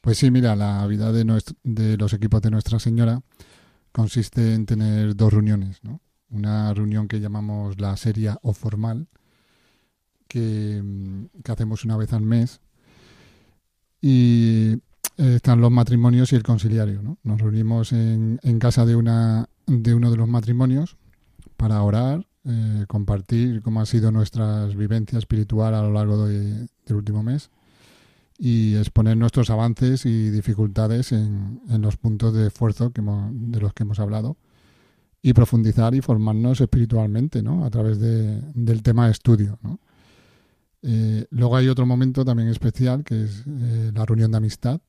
[0.01, 3.21] Pues sí, mira, la vida de, de los equipos de Nuestra Señora
[3.93, 6.01] consiste en tener dos reuniones, ¿no?
[6.31, 9.09] Una reunión que llamamos la seria o formal,
[10.27, 12.63] que, mm, que hacemos una vez al mes,
[14.01, 14.73] y
[15.17, 17.19] eh, están los matrimonios y el conciliario, ¿no?
[17.23, 20.97] Nos reunimos en, en casa de, una, de uno de los matrimonios
[21.57, 26.97] para orar, eh, compartir cómo ha sido nuestra vivencia espiritual a lo largo de- del
[26.97, 27.51] último mes
[28.39, 33.61] y exponer nuestros avances y dificultades en, en los puntos de esfuerzo que hemos- de
[33.61, 34.39] los que hemos hablado
[35.21, 37.67] y profundizar y formarnos espiritualmente ¿no?
[37.67, 39.59] a través de- del tema de estudio.
[39.63, 39.79] ¿no?
[40.83, 44.81] Eh, luego hay otro momento también especial que es eh, la reunión de amistad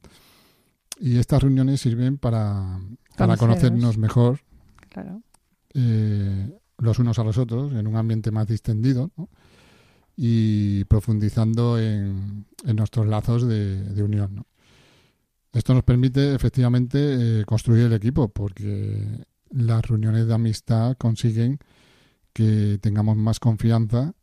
[0.99, 2.79] y estas reuniones sirven para,
[3.17, 4.39] para conocernos mejor
[4.89, 5.21] Claro.
[5.73, 9.27] eh, los unos a los otros en un ambiente más distendido ¿no?
[10.15, 14.35] y profundizando en, en nuestros lazos de, de unión.
[14.35, 14.45] ¿no?
[15.53, 21.59] Esto nos permite efectivamente construir el equipo porque las reuniones de amistad consiguen
[22.33, 24.13] que tengamos más confianza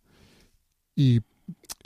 [0.97, 1.21] y,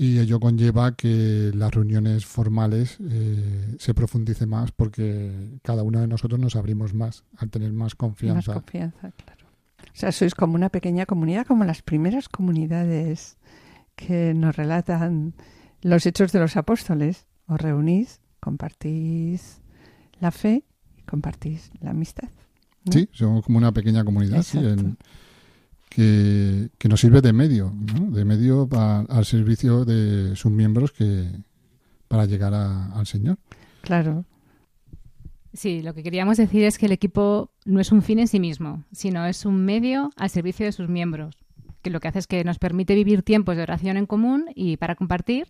[0.04, 6.08] y ello conlleva que las reuniones formales eh, se profundice más porque cada uno de
[6.08, 8.54] nosotros nos abrimos más al tener más Más confianza.
[8.54, 9.46] confianza, claro.
[9.82, 13.36] O sea, sois como una pequeña comunidad, como las primeras comunidades
[13.94, 15.34] que nos relatan
[15.82, 17.26] los hechos de los apóstoles.
[17.46, 19.60] Os reunís, compartís
[20.20, 20.64] la fe
[20.96, 22.28] y compartís la amistad.
[22.84, 22.92] ¿no?
[22.92, 24.80] Sí, somos como una pequeña comunidad sí, Exacto.
[24.80, 24.96] en-
[25.94, 28.10] que, que nos sirve de medio, ¿no?
[28.10, 31.28] de medio pa- al servicio de sus miembros que
[32.08, 33.38] para llegar a- al Señor.
[33.82, 34.24] Claro,
[35.54, 38.40] Sí, lo que queríamos decir es que el equipo no es un fin en sí
[38.40, 41.36] mismo, sino es un medio al servicio de sus miembros,
[41.82, 44.78] que lo que hace es que nos permite vivir tiempos de oración en común y
[44.78, 45.48] para compartir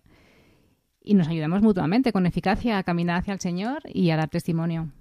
[1.01, 4.91] y nos ayudamos mutuamente con eficacia a caminar hacia el Señor y a dar testimonio.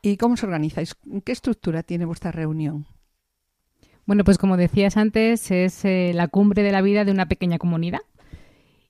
[0.00, 0.94] ¿Y cómo os organizáis?
[1.22, 2.86] ¿Qué estructura tiene vuestra reunión?
[4.06, 7.58] Bueno, pues como decías antes, es eh, la cumbre de la vida de una pequeña
[7.58, 8.00] comunidad.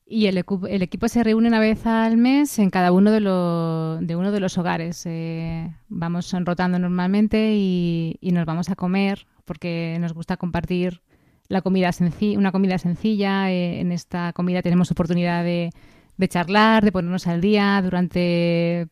[0.06, 3.98] Y el, el equipo se reúne una vez al mes en cada uno de, lo-
[4.00, 5.02] de uno de los hogares.
[5.06, 11.02] Eh, vamos rotando normalmente y, y nos vamos a comer porque nos gusta compartir
[11.48, 11.90] la comida
[12.36, 13.50] una comida sencilla.
[13.50, 15.70] Eh, en esta comida tenemos oportunidad de,
[16.16, 18.88] de charlar, de ponernos al día durante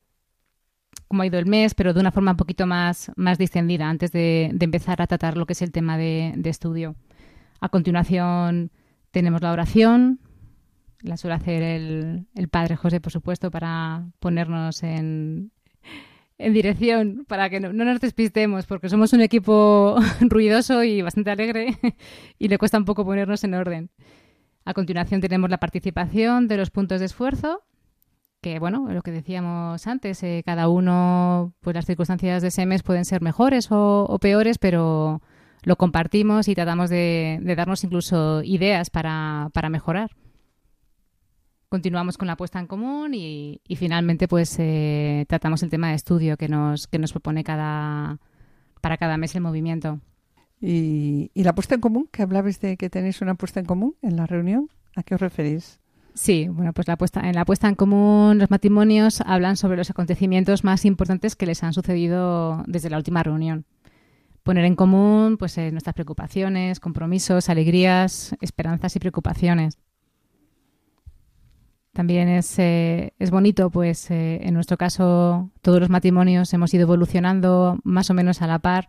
[1.13, 4.13] cómo ha ido el mes, pero de una forma un poquito más, más distendida antes
[4.13, 6.97] de, empezar a tratar lo que es el tema de, estudio.
[7.61, 8.71] A continuación
[9.11, 10.21] tenemos la oración,
[11.03, 15.53] la suele hacer el, el padre José, por supuesto, para ponernos en,
[16.39, 21.77] en dirección, para que no nos despistemos, porque somos un equipo ruidoso y bastante alegre
[22.39, 23.91] y le cuesta un poco ponernos en orden.
[24.65, 27.65] A continuación tenemos la participación de los puntos de esfuerzo,
[28.43, 32.83] que bueno, lo que decíamos antes, eh, cada uno, pues las circunstancias de ese mes
[32.83, 35.23] pueden ser mejores o, peores, pero
[35.63, 40.11] lo compartimos y tratamos de, darnos incluso ideas para, para mejorar.
[41.69, 46.37] Continuamos con la puesta en común y, finalmente pues eh, tratamos el tema de estudio
[46.37, 48.19] que nos, que nos propone cada,
[48.81, 50.01] para cada mes el movimiento.
[50.61, 52.09] ¿Y, y la puesta en común?
[52.11, 54.69] Que hablabais de que tenéis una puesta en común en la reunión.
[54.97, 55.82] ¿A qué os referís?
[56.15, 59.91] Sí, bueno, pues la puesta, en la puesta en común los matrimonios hablan sobre los
[59.91, 63.65] acontecimientos más importantes que les han sucedido desde la última reunión.
[64.43, 69.79] Poner en común pues eh, nuestras preocupaciones, compromisos, alegrías, esperanzas y preocupaciones.
[71.93, 76.83] También es, eh, es bonito, pues eh, en nuestro caso todos los matrimonios hemos ido
[76.83, 78.89] evolucionando más o menos a la par,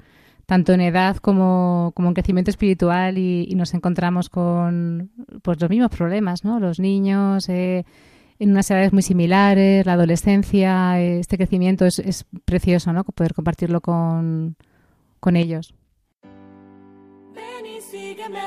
[0.53, 5.09] tanto en edad como, como en crecimiento espiritual y, nos encontramos con
[5.41, 6.59] pues, los mismos problemas, ¿no?
[6.59, 7.85] Los niños eh,
[8.37, 13.03] en unas edades muy similares, la adolescencia, este crecimiento es, es precioso, ¿no?
[13.03, 14.55] Poder compartirlo con,
[15.19, 15.73] con ellos.
[17.33, 18.39] Ven y sígueme,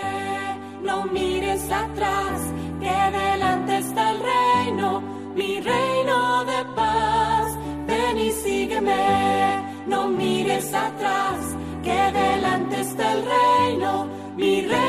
[0.84, 2.40] no mires atrás,
[2.78, 5.00] que delante está el reino,
[5.34, 7.58] mi reino de paz.
[7.88, 11.56] Ven y sígueme, no mires atrás,
[11.86, 14.85] que delante está el reino, mi reino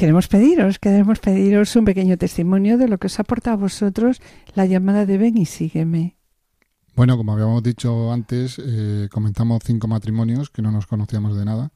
[0.00, 4.22] queremos pediros, queremos pediros un pequeño testimonio de lo que os aporta a vosotros
[4.54, 6.16] la llamada de Ven y sígueme.
[6.96, 11.70] Bueno, como habíamos dicho antes, eh, comenzamos cinco matrimonios que no nos conocíamos de nada,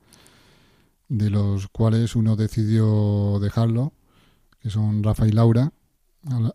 [1.11, 3.93] de los cuales uno decidió dejarlo,
[4.59, 5.75] que son Rafa y Laura.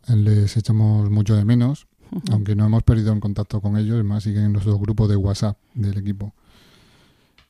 [0.07, 1.85] Les echamos mucho de menos,
[2.31, 5.17] aunque no hemos perdido el contacto con ellos, es más, siguen en nuestro grupo de
[5.17, 6.33] WhatsApp del equipo.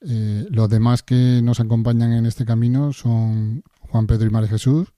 [0.02, 4.94] Eh, los demás que nos acompañan en este camino son Juan Pedro y María Jesús,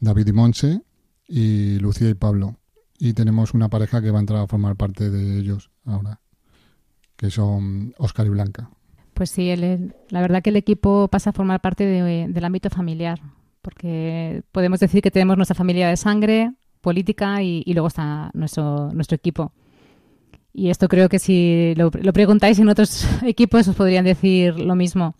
[0.00, 0.82] David y Monse
[1.26, 2.56] y Lucía y Pablo.
[2.98, 6.20] Y tenemos una pareja que va a entrar a formar parte de ellos ahora.
[7.16, 8.70] que son Óscar y Blanca.
[9.14, 13.18] Pues sí, la verdad que el equipo pasa a formar parte de- del ámbito familiar,
[13.60, 18.92] porque podemos decir que tenemos nuestra familia de sangre, política y, y luego está nuestro,
[18.92, 19.52] nuestro equipo.
[20.52, 24.76] Y esto creo que si lo, lo preguntáis en otros equipos os podrían decir lo
[24.76, 25.16] mismo.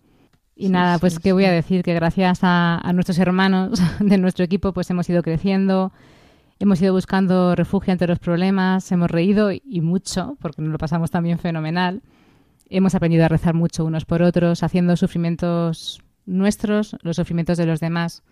[0.60, 3.80] Y Sí, nada, sí, pues qué voy a decir, que gracias a, a nuestros hermanos
[4.00, 5.92] de nuestro equipo pues hemos ido creciendo,
[6.58, 11.12] hemos ido buscando refugio ante los problemas, hemos reído y mucho, porque nos lo pasamos
[11.12, 12.02] también fenomenal.
[12.68, 17.78] Hemos aprendido a rezar mucho unos por otros, haciendo sufrimientos nuestros, los sufrimientos de los
[17.78, 18.24] demás.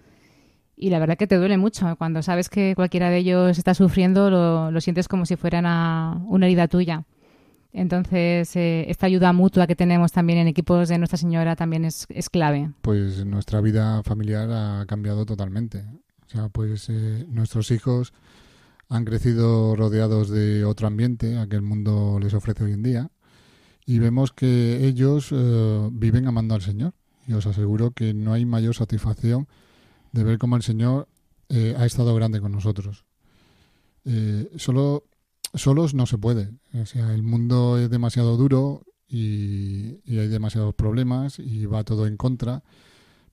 [0.76, 1.94] Y la verdad que te duele mucho.
[1.96, 6.20] Cuando sabes que cualquiera de ellos está sufriendo, lo, lo sientes como si fuera una,
[6.26, 7.04] una herida tuya.
[7.76, 12.06] Entonces, eh, esta ayuda mutua que tenemos también en equipos de Nuestra Señora también es,
[12.08, 12.70] es clave.
[12.80, 15.84] Pues nuestra vida familiar ha cambiado totalmente.
[16.26, 18.14] O sea, pues eh, nuestros hijos
[18.88, 23.10] han crecido rodeados de otro ambiente a que el mundo les ofrece hoy en día
[23.84, 26.94] y vemos que ellos eh, viven amando al Señor.
[27.28, 29.48] Y os aseguro que no hay mayor satisfacción
[30.12, 31.08] de ver cómo el Señor
[31.48, 33.04] eh, ha estado grande con nosotros.
[34.04, 35.04] Eh, solo
[35.56, 36.50] solos no se puede.
[36.74, 42.16] O sea, el mundo es demasiado duro y, hay demasiados problemas y va todo en
[42.16, 42.62] contra.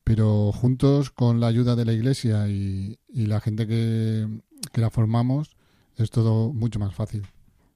[0.03, 4.27] Pero juntos, con la ayuda de la Iglesia y, y la gente que,
[4.71, 5.55] que la formamos,
[5.97, 7.23] es todo mucho más fácil.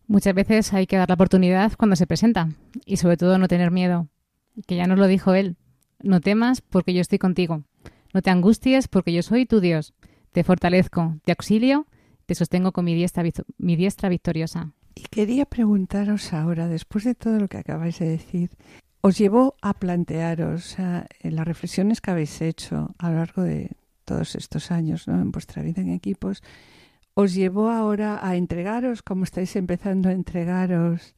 [0.07, 2.49] Muchas veces hay que dar la oportunidad cuando se presenta
[2.85, 4.07] y sobre todo no tener miedo.
[4.65, 5.57] Que ya nos lo dijo él.
[6.01, 7.63] No temas porque yo estoy contigo.
[8.13, 9.93] No te angusties porque yo soy tu Dios.
[10.31, 11.87] Te fortalezco, te auxilio,
[12.27, 13.23] te sostengo con mi diestra,
[13.57, 14.73] mi diestra victoriosa.
[14.93, 18.51] Y quería preguntaros ahora, después de todo lo que acabáis de decir,
[19.01, 20.75] os llevó a plantearos
[21.21, 23.71] las reflexiones que habéis hecho a lo largo de
[24.03, 25.15] todos estos años ¿no?
[25.15, 26.43] en vuestra vida en equipos,
[27.13, 31.15] os llevó ahora a entregaros, como estáis empezando a entregaros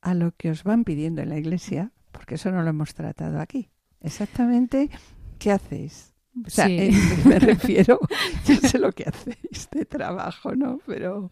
[0.00, 3.40] a lo que os van pidiendo en la iglesia, porque eso no lo hemos tratado
[3.40, 3.70] aquí.
[4.00, 4.90] Exactamente,
[5.38, 6.11] ¿qué hacéis?
[6.46, 6.76] O sea, Sí.
[6.78, 6.92] eh,
[7.24, 7.98] me refiero,
[8.46, 10.80] yo sé lo que hacéis de trabajo, ¿no?
[10.86, 11.30] Pero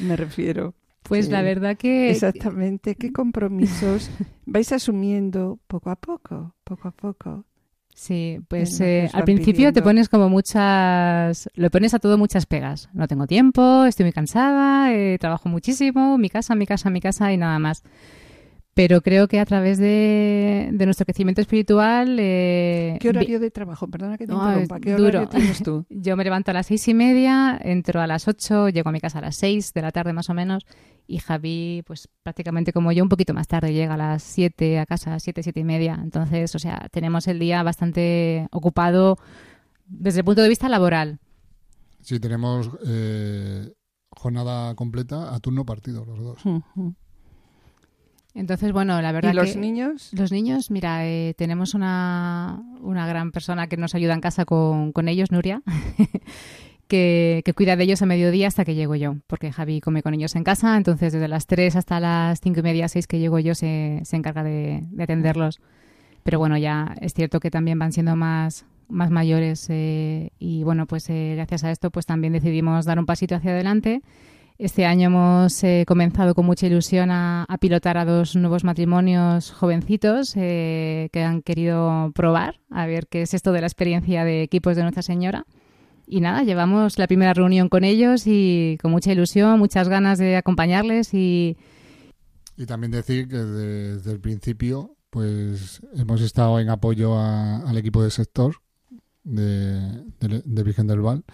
[0.00, 0.74] me refiero.
[1.02, 1.32] Pues Sí.
[1.32, 4.10] la verdad que Exactamente, ¿qué compromisos
[4.46, 7.44] vais asumiendo poco a poco, poco a poco?
[7.96, 12.88] Sí, pues eh, al principio te pones como muchas, lo pones a todo muchas pegas.
[12.92, 17.32] No tengo tiempo, estoy muy cansada, eh, trabajo muchísimo, mi casa, mi casa, mi casa
[17.32, 17.84] y nada más.
[18.74, 22.16] Pero creo que a través de, de nuestro crecimiento espiritual...
[22.18, 23.86] eh, ¿Qué horario de trabajo?
[23.86, 24.80] Perdona que te No, interrumpa.
[24.80, 25.06] ¿Qué duro.
[25.20, 25.86] horario tienes tú?
[25.90, 29.00] Yo me levanto a las seis y media, entro a las ocho, llego a mi
[29.00, 30.66] casa a las seis de la tarde más o menos
[31.06, 34.86] y Javi, pues prácticamente como yo, un poquito más tarde, llega a las siete a
[34.86, 35.98] casa, siete, siete y media.
[36.02, 39.18] Entonces, o sea, tenemos el día bastante ocupado
[39.86, 41.18] desde el punto de vista laboral.
[42.00, 43.70] Si tenemos eh,
[44.10, 46.44] jornada completa a turno partido los dos.
[46.44, 46.94] Ujú.
[48.34, 50.10] Entonces, bueno, la verdad ¿Y los que niños?
[50.12, 54.92] los niños, mira, eh, tenemos una, una gran persona que nos ayuda en casa con,
[54.92, 55.62] con ellos, Nuria,
[56.88, 60.14] que, que cuida de ellos a mediodía hasta que llego yo, porque Javi come con
[60.14, 63.38] ellos en casa, entonces desde las 3 hasta las cinco y media, 6 que llego
[63.38, 65.60] yo se, se encarga de, de atenderlos.
[66.24, 70.86] Pero bueno, ya es cierto que también van siendo más, más mayores eh, y bueno,
[70.86, 74.02] pues eh, gracias a esto pues también decidimos dar un pasito hacia adelante.
[74.56, 80.34] Este año hemos eh, comenzado con mucha ilusión a, pilotar a dos nuevos matrimonios jovencitos
[80.36, 84.76] eh, que han querido probar a ver qué es esto de la experiencia de equipos
[84.76, 85.44] de Nuestra Señora.
[86.06, 90.36] Y nada, llevamos la primera reunión con ellos y con mucha ilusión, muchas ganas de
[90.36, 91.56] acompañarles y,
[92.56, 98.10] Y también decir que desde el principio pues hemos estado en apoyo al equipo de
[98.10, 98.56] sector
[99.24, 101.24] de- de Virgen del Val,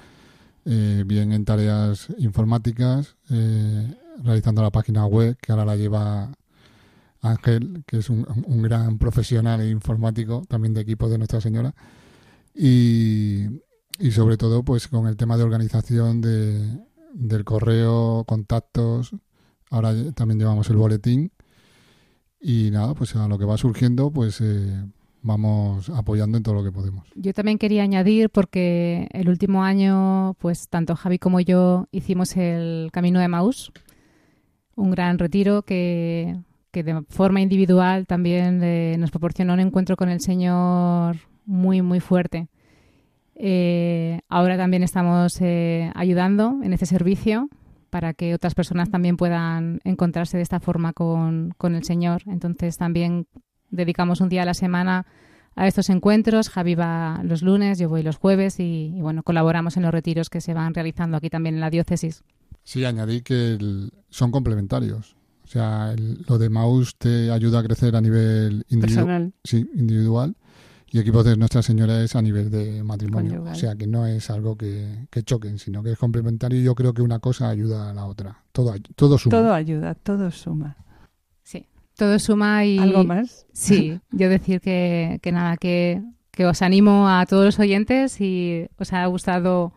[0.65, 6.33] eh, bien en tareas informáticas, eh, realizando la página web, que ahora la lleva
[7.23, 11.75] Ángel, que es un, un gran profesional informático también de equipo de Nuestra Señora,
[12.55, 13.47] y,
[13.99, 16.79] y sobre todo pues con el tema de organización de,
[17.15, 19.15] del correo, contactos,
[19.71, 21.33] ahora también llevamos el boletín.
[22.43, 24.83] Y nada, pues a lo que va surgiendo, pues eh,
[25.23, 27.09] vamos apoyando en todo lo que podemos.
[27.14, 32.91] Yo también quería añadir, porque el último año, pues tanto Javi como yo hicimos el
[32.93, 33.73] Camino de Maús,
[34.77, 36.37] un gran retiro que,
[36.71, 42.01] que de forma individual también eh, nos proporcionó un encuentro con el Señor muy, muy
[42.01, 42.49] fuerte.
[43.35, 47.49] Eh, ahora también estamos eh, ayudando en este servicio
[47.89, 52.23] para que otras personas también puedan encontrarse de esta forma con, con el Señor.
[52.27, 53.27] Entonces también
[53.71, 55.07] dedicamos un día a la semana
[55.57, 56.49] a estos encuentros.
[56.49, 60.31] Javi va los lunes, yo voy los jueves y, y, bueno, colaboramos en los retiros
[60.31, 62.23] que se van realizando aquí también en la diócesis.
[62.64, 65.16] Sí, añadí que el- son complementarios.
[65.45, 69.33] O sea, el- lo de Maús te ayuda a crecer a nivel individu- Personal.
[69.43, 70.37] sí, individual
[70.93, 73.31] y equipos de Nuestra Señora es a nivel de matrimonio.
[73.31, 73.53] Conyugal.
[73.55, 76.75] O sea, que no es algo que, que choquen, sino que es complementario y yo
[76.77, 78.43] creo que una cosa ayuda a la otra.
[78.53, 79.31] Todo, todo suma.
[79.37, 80.77] Todo ayuda, todo suma.
[82.01, 82.78] Todo suma y...
[82.78, 83.46] ¿Algo más?
[83.53, 88.68] Sí, yo decir que, que nada, que, que os animo a todos los oyentes y
[88.78, 89.74] os ha gustado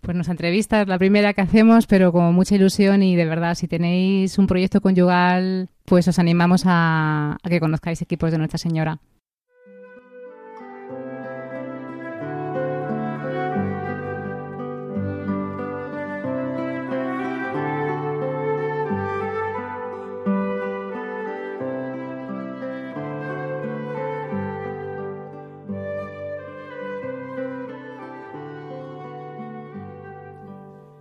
[0.00, 3.54] pues nuestra entrevista, es la primera que hacemos, pero con mucha ilusión y de verdad,
[3.56, 8.56] si tenéis un proyecto conyugal, pues os animamos a, a que conozcáis equipos de Nuestra
[8.56, 8.98] Señora.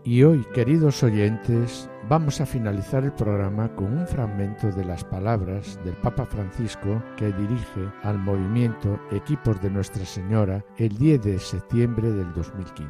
[0.09, 5.79] Y hoy, queridos oyentes, vamos a finalizar el programa con un fragmento de las palabras
[5.85, 12.11] del Papa Francisco que dirige al movimiento Equipos de Nuestra Señora el 10 de septiembre
[12.11, 12.89] del 2015.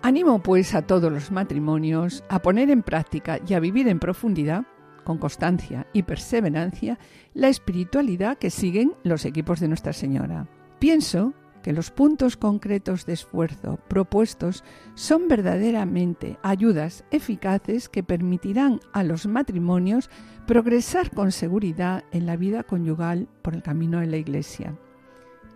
[0.00, 4.64] Animo pues a todos los matrimonios a poner en práctica y a vivir en profundidad,
[5.04, 6.98] con constancia y perseverancia,
[7.34, 10.48] la espiritualidad que siguen los equipos de Nuestra Señora.
[10.78, 11.34] Pienso
[11.64, 14.62] que los puntos concretos de esfuerzo propuestos
[14.94, 20.10] son verdaderamente ayudas eficaces que permitirán a los matrimonios
[20.46, 24.76] progresar con seguridad en la vida conyugal por el camino de la Iglesia.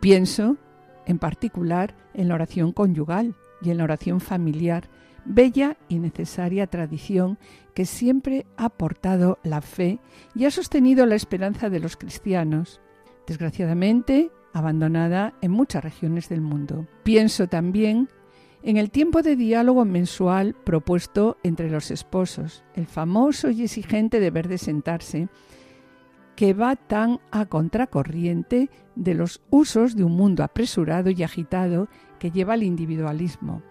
[0.00, 0.56] Pienso,
[1.04, 4.88] en particular, en la oración conyugal y en la oración familiar,
[5.26, 7.38] bella y necesaria tradición
[7.74, 10.00] que siempre ha aportado la fe
[10.34, 12.80] y ha sostenido la esperanza de los cristianos,
[13.26, 16.86] desgraciadamente abandonada en muchas regiones del mundo.
[17.02, 18.08] Pienso también
[18.62, 24.48] en el tiempo de diálogo mensual propuesto entre los esposos, el famoso y exigente deber
[24.48, 25.28] de sentarse,
[26.34, 31.88] que va tan a contracorriente de los usos de un mundo apresurado y agitado
[32.18, 33.62] que lleva al individualismo.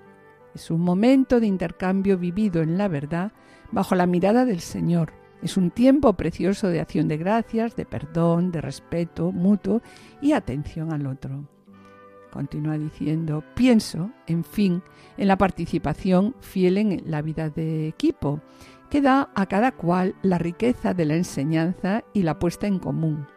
[0.54, 3.32] Es un momento de intercambio vivido en la verdad
[3.72, 5.14] bajo la mirada del Señor.
[5.42, 9.82] Es un tiempo precioso de acción de gracias, de perdón, de respeto mutuo
[10.22, 11.48] y atención al otro.
[12.32, 14.82] Continúa diciendo, pienso, en fin,
[15.18, 18.42] en la participación fiel en la vida de equipo,
[18.90, 23.28] que da a cada cual la riqueza de la enseñanza y la puesta en común,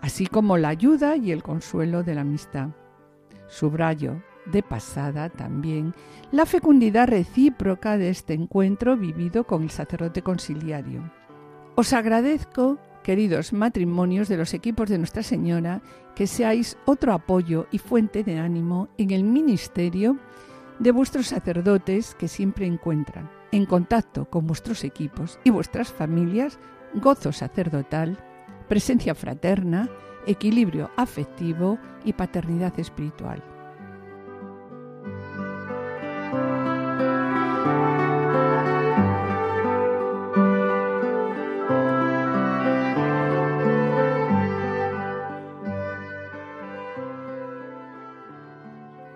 [0.00, 2.68] así como la ayuda y el consuelo de la amistad.
[3.48, 4.22] Subrayo,
[4.52, 5.94] de pasada también,
[6.30, 11.10] la fecundidad recíproca de este encuentro vivido con el sacerdote conciliario.
[11.74, 15.82] Os agradezco, queridos matrimonios de los equipos de Nuestra Señora,
[16.14, 20.18] que seáis otro apoyo y fuente de ánimo en el ministerio
[20.78, 26.58] de vuestros sacerdotes que siempre encuentran, en contacto con vuestros equipos y vuestras familias,
[26.94, 28.18] gozo sacerdotal,
[28.68, 29.88] presencia fraterna,
[30.26, 33.42] equilibrio afectivo y paternidad espiritual.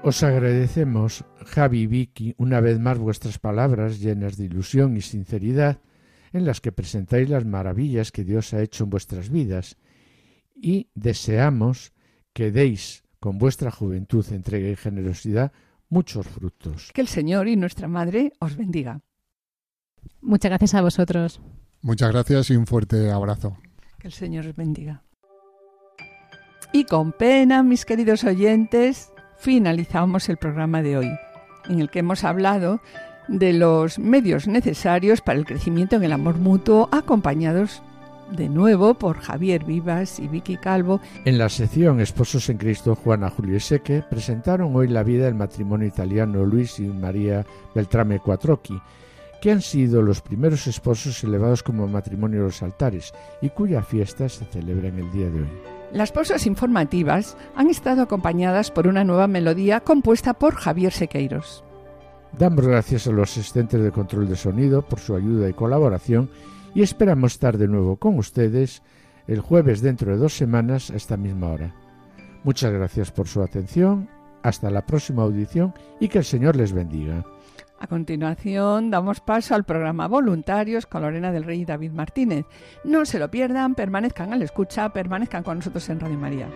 [0.02, 5.80] Os agradecemos, Javi y Vicky, una vez más vuestras palabras llenas de ilusión y sinceridad,
[6.32, 9.76] en las que presentáis las maravillas que Dios ha hecho en vuestras vidas,
[10.54, 11.92] y deseamos
[12.32, 15.52] que deis con vuestra juventud, entrega y generosidad
[15.90, 16.90] muchos frutos.
[16.94, 19.02] Que el Señor y nuestra Madre os bendiga.
[20.22, 21.42] Muchas gracias a vosotros.
[21.82, 23.58] Muchas gracias y un fuerte abrazo.
[23.98, 25.02] Que el Señor os bendiga.
[26.72, 31.10] Y con pena, mis queridos oyentes, finalizamos el programa de hoy,
[31.68, 32.80] en el que hemos hablado
[33.28, 37.82] de los medios necesarios para el crecimiento en el amor mutuo, acompañados
[38.30, 41.00] de nuevo por Javier Vivas y Vicky Calvo.
[41.24, 45.34] En la sección Esposos en Cristo, Juana Julio y Seque presentaron hoy la vida del
[45.34, 48.80] matrimonio italiano Luis y María Beltrame Quattrocchi,
[49.40, 54.28] que han sido los primeros esposos elevados como matrimonio a los altares y cuya fiesta
[54.28, 55.79] se celebra en el día de hoy.
[55.92, 61.64] Las pausas informativas han estado acompañadas por una nueva melodía compuesta por Javier Sequeiros.
[62.38, 66.30] Damos gracias a los asistentes de control de sonido por su ayuda y colaboración
[66.74, 68.82] y esperamos estar de nuevo con ustedes
[69.26, 71.74] el jueves dentro de dos semanas a esta misma hora.
[72.44, 74.08] Muchas gracias por su atención,
[74.42, 77.24] hasta la próxima audición y que el Señor les bendiga.
[77.80, 82.44] A continuación, damos paso al programa Voluntarios con Lorena del Rey y David Martínez.
[82.84, 86.48] No se lo pierdan, permanezcan al escucha, permanezcan con nosotros en Radio María.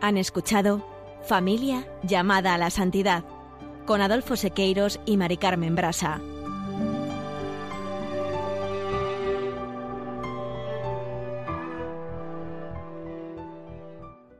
[0.00, 0.86] Han escuchado
[1.26, 3.24] Familia llamada a la santidad
[3.84, 6.20] con Adolfo Sequeiros y Mari Carmen Brasa.